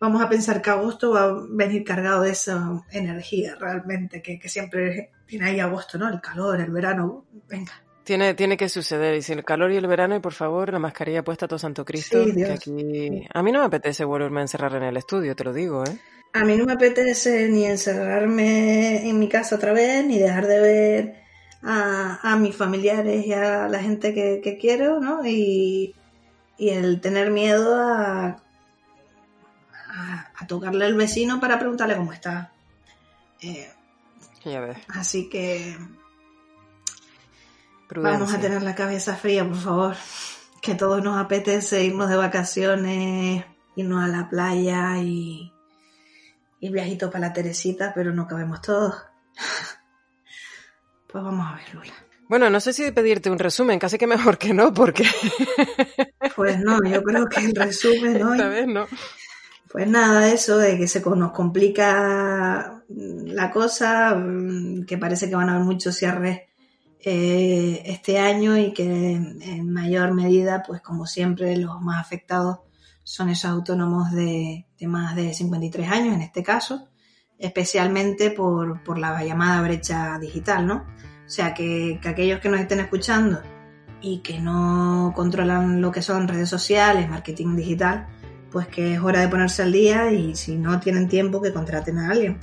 vamos 0.00 0.22
a 0.22 0.28
pensar 0.28 0.62
que 0.62 0.70
agosto 0.70 1.12
va 1.12 1.24
a 1.24 1.34
venir 1.50 1.84
cargado 1.84 2.22
de 2.22 2.30
esa 2.30 2.82
energía 2.90 3.54
realmente, 3.54 4.22
que, 4.22 4.38
que 4.38 4.48
siempre 4.48 5.10
tiene 5.26 5.46
ahí 5.46 5.60
agosto, 5.60 5.98
¿no? 5.98 6.08
El 6.08 6.20
calor, 6.20 6.60
el 6.60 6.70
verano, 6.70 7.26
venga, 7.48 7.72
tiene, 8.10 8.34
tiene 8.34 8.56
que 8.56 8.68
suceder, 8.68 9.14
y 9.14 9.22
si 9.22 9.32
el 9.34 9.44
calor 9.44 9.70
y 9.70 9.76
el 9.76 9.86
verano, 9.86 10.16
y 10.16 10.20
por 10.20 10.32
favor, 10.32 10.72
la 10.72 10.80
mascarilla 10.80 11.22
puesta 11.22 11.46
todo 11.46 11.60
Santo 11.60 11.84
Cristo, 11.84 12.24
que 12.34 12.44
aquí... 12.44 13.28
A 13.32 13.42
mí 13.42 13.52
no 13.52 13.60
me 13.60 13.66
apetece 13.66 14.04
volverme 14.04 14.40
a 14.40 14.42
encerrar 14.42 14.74
en 14.74 14.82
el 14.82 14.96
estudio, 14.96 15.36
te 15.36 15.44
lo 15.44 15.52
digo, 15.52 15.84
¿eh? 15.84 15.96
A 16.32 16.44
mí 16.44 16.56
no 16.56 16.64
me 16.64 16.72
apetece 16.72 17.48
ni 17.48 17.66
encerrarme 17.66 19.08
en 19.08 19.16
mi 19.16 19.28
casa 19.28 19.54
otra 19.54 19.72
vez, 19.72 20.04
ni 20.04 20.18
dejar 20.18 20.46
de 20.46 20.60
ver 20.60 21.14
a, 21.62 22.36
mis 22.40 22.56
familiares 22.56 23.26
y 23.26 23.32
a 23.32 23.68
la 23.68 23.78
gente 23.80 24.12
que, 24.14 24.58
quiero, 24.60 24.98
¿no? 24.98 25.24
Y, 25.24 25.94
el 26.58 27.00
tener 27.00 27.30
miedo 27.30 27.76
a, 27.76 28.42
a, 29.90 30.46
tocarle 30.46 30.84
al 30.84 30.94
vecino 30.94 31.40
para 31.40 31.58
preguntarle 31.58 31.96
cómo 31.96 32.12
está. 32.12 32.52
Eh, 33.40 33.70
ya 34.44 34.60
ves. 34.60 34.78
Así 34.88 35.28
que 35.28 35.76
Vamos 37.96 38.32
a 38.32 38.40
tener 38.40 38.62
la 38.62 38.74
cabeza 38.74 39.16
fría, 39.16 39.46
por 39.46 39.56
favor. 39.56 39.96
Que 40.62 40.74
todos 40.74 41.02
nos 41.02 41.18
apetece 41.18 41.84
irnos 41.84 42.08
de 42.08 42.16
vacaciones, 42.16 43.44
irnos 43.74 44.04
a 44.04 44.08
la 44.08 44.28
playa 44.28 44.98
y, 44.98 45.52
y 46.60 46.70
viajito 46.70 47.10
para 47.10 47.28
la 47.28 47.32
Teresita, 47.32 47.92
pero 47.94 48.12
no 48.12 48.26
cabemos 48.26 48.60
todos. 48.62 48.94
Pues 51.12 51.24
vamos 51.24 51.44
a 51.44 51.56
ver, 51.56 51.74
Lula. 51.74 51.92
Bueno, 52.28 52.50
no 52.50 52.60
sé 52.60 52.72
si 52.72 52.88
pedirte 52.92 53.28
un 53.30 53.40
resumen, 53.40 53.80
casi 53.80 53.98
que 53.98 54.06
mejor 54.06 54.38
que 54.38 54.54
no, 54.54 54.72
porque... 54.72 55.04
Pues 56.36 56.56
no, 56.60 56.78
yo 56.84 57.02
creo 57.02 57.26
que 57.26 57.44
el 57.46 57.52
resumen 57.52 58.22
hoy... 58.22 58.38
Esta 58.38 58.48
vez 58.48 58.68
no. 58.68 58.86
Pues 59.70 59.86
nada, 59.86 60.32
eso 60.32 60.58
de 60.58 60.76
que 60.76 60.88
se 60.88 61.00
nos 61.00 61.30
complica 61.30 62.82
la 62.88 63.50
cosa, 63.52 64.16
mm, 64.16 64.84
que 64.84 64.98
parece 64.98 65.28
que 65.28 65.36
van 65.36 65.48
a 65.48 65.54
haber 65.54 65.64
muchos 65.64 65.96
cierres 65.96 66.40
eh, 67.04 67.82
este 67.86 68.18
año 68.18 68.58
y 68.58 68.72
que 68.72 69.12
en, 69.14 69.72
mayor 69.72 70.12
medida, 70.12 70.64
pues 70.66 70.80
como 70.82 71.06
siempre, 71.06 71.56
los 71.56 71.80
más 71.80 72.00
afectados 72.00 72.58
son 73.04 73.28
esos 73.30 73.50
autónomos 73.50 74.10
de, 74.10 74.66
más 74.88 75.14
de 75.14 75.32
53 75.32 75.88
años, 75.88 76.14
en 76.14 76.22
este 76.22 76.42
caso, 76.42 76.88
especialmente 77.38 78.32
por, 78.32 78.82
por 78.82 78.98
la 78.98 79.24
llamada 79.24 79.62
brecha 79.62 80.18
digital, 80.18 80.66
¿no? 80.66 80.84
O 81.26 81.28
sea, 81.30 81.54
que, 81.54 82.00
que, 82.02 82.08
aquellos 82.08 82.40
que 82.40 82.48
nos 82.48 82.60
estén 82.60 82.80
escuchando 82.80 83.40
y 84.00 84.18
que 84.18 84.40
no 84.40 85.12
controlan 85.14 85.80
lo 85.80 85.92
que 85.92 86.02
son 86.02 86.26
redes 86.26 86.48
sociales, 86.48 87.08
marketing 87.08 87.54
digital, 87.56 88.08
pues 88.50 88.66
que 88.68 88.94
es 88.94 89.00
hora 89.00 89.20
de 89.20 89.28
ponerse 89.28 89.62
al 89.62 89.72
día 89.72 90.10
y 90.10 90.34
si 90.34 90.56
no 90.56 90.80
tienen 90.80 91.08
tiempo 91.08 91.40
que 91.40 91.52
contraten 91.52 91.98
a 91.98 92.10
alguien. 92.10 92.38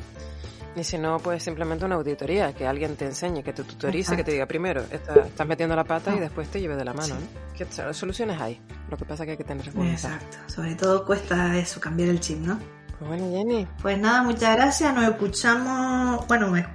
Y 0.76 0.84
si 0.84 0.98
no, 1.00 1.18
pues 1.18 1.42
simplemente 1.42 1.86
una 1.86 1.96
auditoría, 1.96 2.54
que 2.54 2.68
alguien 2.68 2.96
te 2.96 3.06
enseñe, 3.06 3.42
que 3.42 3.52
te 3.52 3.64
tutorice, 3.64 4.16
que 4.16 4.24
te 4.24 4.32
diga 4.32 4.46
primero, 4.46 4.84
estás 4.92 5.48
metiendo 5.48 5.76
la 5.76 5.84
pata 5.84 6.16
y 6.16 6.20
después 6.20 6.50
te 6.50 6.62
lleve 6.62 6.76
de 6.76 6.86
la 6.86 6.94
mano, 6.94 7.16
¿no? 7.16 7.56
Que 7.56 7.66
soluciones 7.94 8.40
hay. 8.40 8.62
Lo 8.92 8.96
que 8.96 9.04
pasa 9.04 9.24
es 9.24 9.28
que 9.28 9.32
hay 9.32 9.38
que 9.38 9.44
tener 9.44 9.72
voluntad. 9.72 10.14
Exacto. 10.14 10.38
Sobre 10.46 10.76
todo 10.76 11.04
cuesta 11.04 11.58
eso, 11.58 11.80
cambiar 11.80 12.10
el 12.10 12.20
chip, 12.20 12.38
¿no? 12.38 12.60
Pues 13.00 13.10
bueno, 13.10 13.32
Jenny. 13.32 13.68
Pues 13.82 13.98
nada, 14.00 14.22
muchas 14.22 14.56
gracias. 14.56 14.94
Nos 14.94 15.06
escuchamos. 15.06 16.28
Bueno, 16.28 16.50
me, 16.50 16.66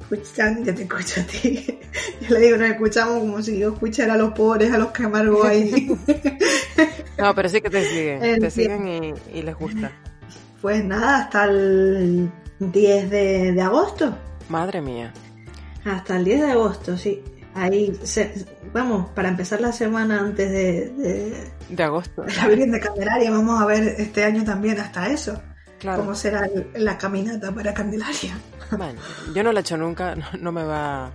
escuchan, 0.00 0.64
yo 0.64 0.74
te 0.74 0.82
escucho 0.82 1.20
a 1.20 1.24
ti. 1.24 1.80
Yo 2.20 2.34
le 2.34 2.40
digo, 2.40 2.56
nos 2.56 2.70
escuchamos 2.70 3.18
como 3.20 3.42
si 3.42 3.58
yo 3.58 3.72
escuchara 3.72 4.14
a 4.14 4.16
los 4.16 4.32
pobres, 4.32 4.72
a 4.72 4.78
los 4.78 4.88
que 4.88 5.04
amargo 5.04 5.44
ahí. 5.44 5.96
no, 7.18 7.34
pero 7.34 7.48
sí 7.48 7.60
que 7.60 7.70
te 7.70 7.84
siguen. 7.84 8.40
te 8.40 8.50
siguen 8.50 8.88
y, 8.88 9.14
y 9.38 9.42
les 9.42 9.54
gusta. 9.56 9.90
Pues 10.64 10.82
nada, 10.82 11.18
hasta 11.18 11.44
el 11.44 12.30
10 12.58 13.10
de, 13.10 13.60
agosto. 13.60 14.16
Madre 14.48 14.80
mía. 14.80 15.12
Hasta 15.84 16.16
el 16.16 16.24
10 16.24 16.40
de 16.40 16.50
agosto, 16.52 16.96
sí. 16.96 17.22
Ahí, 17.54 17.92
vamos, 18.72 19.10
para 19.10 19.28
empezar 19.28 19.60
la 19.60 19.72
semana 19.72 20.20
antes 20.20 20.50
de... 20.50 21.52
De, 21.68 21.82
agosto. 21.82 22.24
La 22.36 22.48
Virgen 22.48 22.72
de 22.72 22.80
Candelaria, 22.80 23.30
vamos 23.30 23.60
a 23.60 23.66
ver 23.66 23.94
este 23.98 24.24
año 24.24 24.42
también 24.42 24.80
hasta 24.80 25.08
eso. 25.08 25.40
Claro. 25.78 26.00
Cómo 26.00 26.14
será 26.14 26.48
la 26.74 26.96
caminata 26.96 27.52
para 27.52 27.74
Candelaria. 27.74 28.38
Bueno, 28.70 28.98
yo 29.34 29.42
no 29.42 29.52
la 29.52 29.60
he 29.60 29.62
hecho 29.62 29.76
nunca, 29.76 30.14
no, 30.40 30.50
me 30.50 30.64
va... 30.64 31.12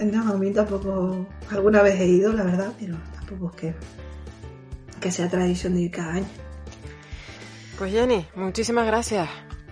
No, 0.00 0.32
a 0.32 0.36
mí 0.36 0.50
tampoco, 0.50 1.26
alguna 1.50 1.82
vez 1.82 2.00
he 2.00 2.06
ido, 2.06 2.32
la 2.32 2.42
verdad, 2.42 2.72
pero 2.78 2.96
tampoco 3.14 3.50
es 3.54 3.60
que, 3.60 3.74
que 5.00 5.10
sea 5.10 5.28
tradición 5.28 5.74
de 5.74 5.82
ir 5.82 5.90
cada 5.90 6.14
año. 6.14 6.28
Pues 7.78 7.92
Jenny, 7.92 8.26
muchísimas 8.34 8.86
gracias. 8.86 9.28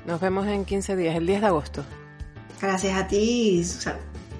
Nos 0.06 0.20
vemos 0.20 0.46
en 0.46 0.64
15 0.64 0.96
días, 0.96 1.16
el 1.16 1.26
10 1.26 1.42
de 1.42 1.46
agosto. 1.46 1.84
Gracias 2.60 2.98
a 2.98 3.06
ti. 3.06 3.62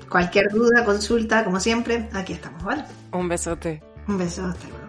cualquier 0.08 0.48
duda, 0.50 0.84
consulta, 0.84 1.44
como 1.44 1.60
siempre, 1.60 2.08
aquí 2.12 2.32
estamos, 2.32 2.64
¿vale? 2.64 2.84
Un 3.12 3.28
besote. 3.28 3.82
Un 4.06 4.18
beso, 4.18 4.46
hasta 4.46 4.66
luego. 4.68 4.87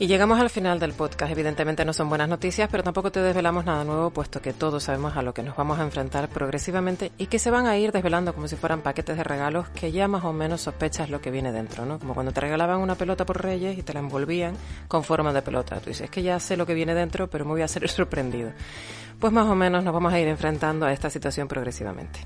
Y 0.00 0.06
llegamos 0.06 0.38
al 0.38 0.48
final 0.48 0.78
del 0.78 0.92
podcast. 0.92 1.32
Evidentemente 1.32 1.84
no 1.84 1.92
son 1.92 2.08
buenas 2.08 2.28
noticias, 2.28 2.68
pero 2.70 2.84
tampoco 2.84 3.10
te 3.10 3.20
desvelamos 3.20 3.64
nada 3.64 3.82
nuevo, 3.82 4.10
puesto 4.10 4.40
que 4.40 4.52
todos 4.52 4.84
sabemos 4.84 5.16
a 5.16 5.22
lo 5.22 5.34
que 5.34 5.42
nos 5.42 5.56
vamos 5.56 5.80
a 5.80 5.82
enfrentar 5.82 6.28
progresivamente 6.28 7.10
y 7.18 7.26
que 7.26 7.40
se 7.40 7.50
van 7.50 7.66
a 7.66 7.76
ir 7.76 7.90
desvelando 7.90 8.32
como 8.32 8.46
si 8.46 8.54
fueran 8.54 8.82
paquetes 8.82 9.16
de 9.16 9.24
regalos 9.24 9.68
que 9.70 9.90
ya 9.90 10.06
más 10.06 10.22
o 10.22 10.32
menos 10.32 10.60
sospechas 10.60 11.10
lo 11.10 11.20
que 11.20 11.32
viene 11.32 11.50
dentro, 11.50 11.84
¿no? 11.84 11.98
Como 11.98 12.14
cuando 12.14 12.30
te 12.30 12.40
regalaban 12.40 12.78
una 12.78 12.94
pelota 12.94 13.26
por 13.26 13.42
Reyes 13.42 13.76
y 13.76 13.82
te 13.82 13.92
la 13.92 13.98
envolvían 13.98 14.54
con 14.86 15.02
forma 15.02 15.32
de 15.32 15.42
pelota. 15.42 15.80
Tú 15.80 15.90
dices, 15.90 16.04
es 16.04 16.10
que 16.10 16.22
ya 16.22 16.38
sé 16.38 16.56
lo 16.56 16.64
que 16.64 16.74
viene 16.74 16.94
dentro, 16.94 17.28
pero 17.28 17.44
me 17.44 17.50
voy 17.50 17.62
a 17.62 17.68
ser 17.68 17.88
sorprendido. 17.90 18.52
Pues 19.18 19.32
más 19.32 19.48
o 19.48 19.56
menos 19.56 19.82
nos 19.82 19.92
vamos 19.92 20.12
a 20.12 20.20
ir 20.20 20.28
enfrentando 20.28 20.86
a 20.86 20.92
esta 20.92 21.10
situación 21.10 21.48
progresivamente. 21.48 22.20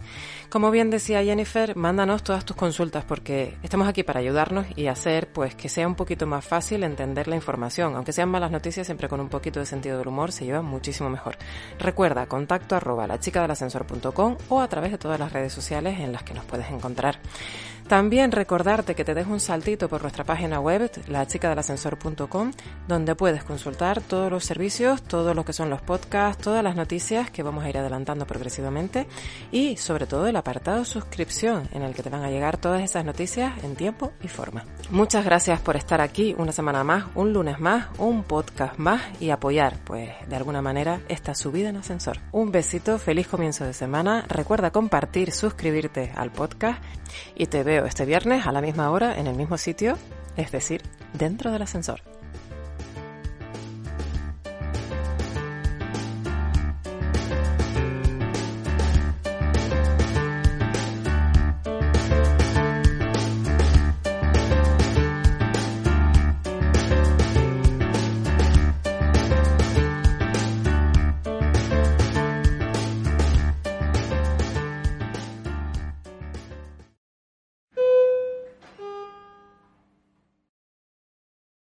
Como 0.50 0.70
bien 0.70 0.90
decía 0.90 1.24
Jennifer, 1.24 1.74
mándanos 1.74 2.22
todas 2.22 2.44
tus 2.44 2.54
consultas 2.54 3.02
porque 3.02 3.56
estamos 3.62 3.88
aquí 3.88 4.02
para 4.02 4.20
ayudarnos 4.20 4.66
y 4.76 4.88
hacer 4.88 5.32
pues 5.32 5.54
que 5.54 5.70
sea 5.70 5.86
un 5.86 5.94
poquito 5.94 6.26
más 6.26 6.44
fácil 6.44 6.84
entender 6.84 7.28
la 7.28 7.36
información 7.36 7.96
aunque 7.96 8.12
sean 8.12 8.28
malas 8.28 8.50
noticias, 8.50 8.86
siempre 8.86 9.08
con 9.08 9.20
un 9.20 9.30
poquito 9.30 9.58
de 9.58 9.64
sentido 9.64 9.96
del 9.96 10.08
humor 10.08 10.32
se 10.32 10.44
lleva 10.44 10.60
muchísimo 10.60 11.08
mejor. 11.08 11.38
Recuerda, 11.78 12.26
contacto 12.26 12.76
arroba 12.76 13.06
la 13.06 13.18
chica 13.18 13.40
del 13.40 13.52
ascensor 13.52 13.86
o 14.48 14.60
a 14.60 14.68
través 14.68 14.92
de 14.92 14.98
todas 14.98 15.18
las 15.18 15.32
redes 15.32 15.52
sociales 15.54 15.98
en 15.98 16.12
las 16.12 16.22
que 16.24 16.34
nos 16.34 16.44
puedes 16.44 16.68
encontrar. 16.70 17.20
También 17.88 18.32
recordarte 18.32 18.94
que 18.94 19.04
te 19.04 19.14
dejo 19.14 19.32
un 19.32 19.40
saltito 19.40 19.88
por 19.88 20.02
nuestra 20.02 20.24
página 20.24 20.60
web, 20.60 20.90
lachicadelascensor.com, 21.08 22.52
donde 22.88 23.14
puedes 23.14 23.44
consultar 23.44 24.00
todos 24.00 24.30
los 24.30 24.44
servicios, 24.44 25.02
todo 25.02 25.34
lo 25.34 25.44
que 25.44 25.52
son 25.52 25.70
los 25.70 25.82
podcasts, 25.82 26.42
todas 26.42 26.64
las 26.64 26.76
noticias 26.76 27.30
que 27.30 27.42
vamos 27.42 27.64
a 27.64 27.68
ir 27.68 27.78
adelantando 27.78 28.26
progresivamente 28.26 29.06
y 29.50 29.76
sobre 29.76 30.06
todo 30.06 30.26
el 30.26 30.36
apartado 30.36 30.84
suscripción 30.84 31.68
en 31.72 31.82
el 31.82 31.94
que 31.94 32.02
te 32.02 32.10
van 32.10 32.22
a 32.24 32.30
llegar 32.30 32.56
todas 32.56 32.82
esas 32.82 33.04
noticias 33.04 33.52
en 33.62 33.76
tiempo 33.76 34.12
y 34.22 34.28
forma. 34.28 34.64
Muchas 34.90 35.24
gracias 35.24 35.60
por 35.60 35.76
estar 35.76 36.00
aquí 36.00 36.34
una 36.38 36.52
semana 36.52 36.84
más, 36.84 37.04
un 37.14 37.32
lunes 37.32 37.60
más, 37.60 37.88
un 37.98 38.22
podcast 38.22 38.78
más 38.78 39.02
y 39.20 39.30
apoyar, 39.30 39.78
pues 39.84 40.10
de 40.28 40.36
alguna 40.36 40.62
manera, 40.62 41.00
esta 41.08 41.34
subida 41.34 41.68
en 41.68 41.76
ascensor. 41.76 42.18
Un 42.32 42.52
besito, 42.52 42.98
feliz 42.98 43.26
comienzo 43.26 43.64
de 43.64 43.72
semana. 43.72 44.24
Recuerda 44.28 44.70
compartir, 44.70 45.32
suscribirte 45.32 46.12
al 46.16 46.30
podcast 46.30 46.82
y 47.34 47.46
te 47.46 47.64
veo 47.72 47.86
este 47.86 48.04
viernes 48.04 48.46
a 48.46 48.52
la 48.52 48.60
misma 48.60 48.90
hora 48.90 49.18
en 49.18 49.26
el 49.26 49.34
mismo 49.34 49.56
sitio, 49.56 49.96
es 50.36 50.52
decir, 50.52 50.82
dentro 51.14 51.50
del 51.52 51.62
ascensor. 51.62 52.02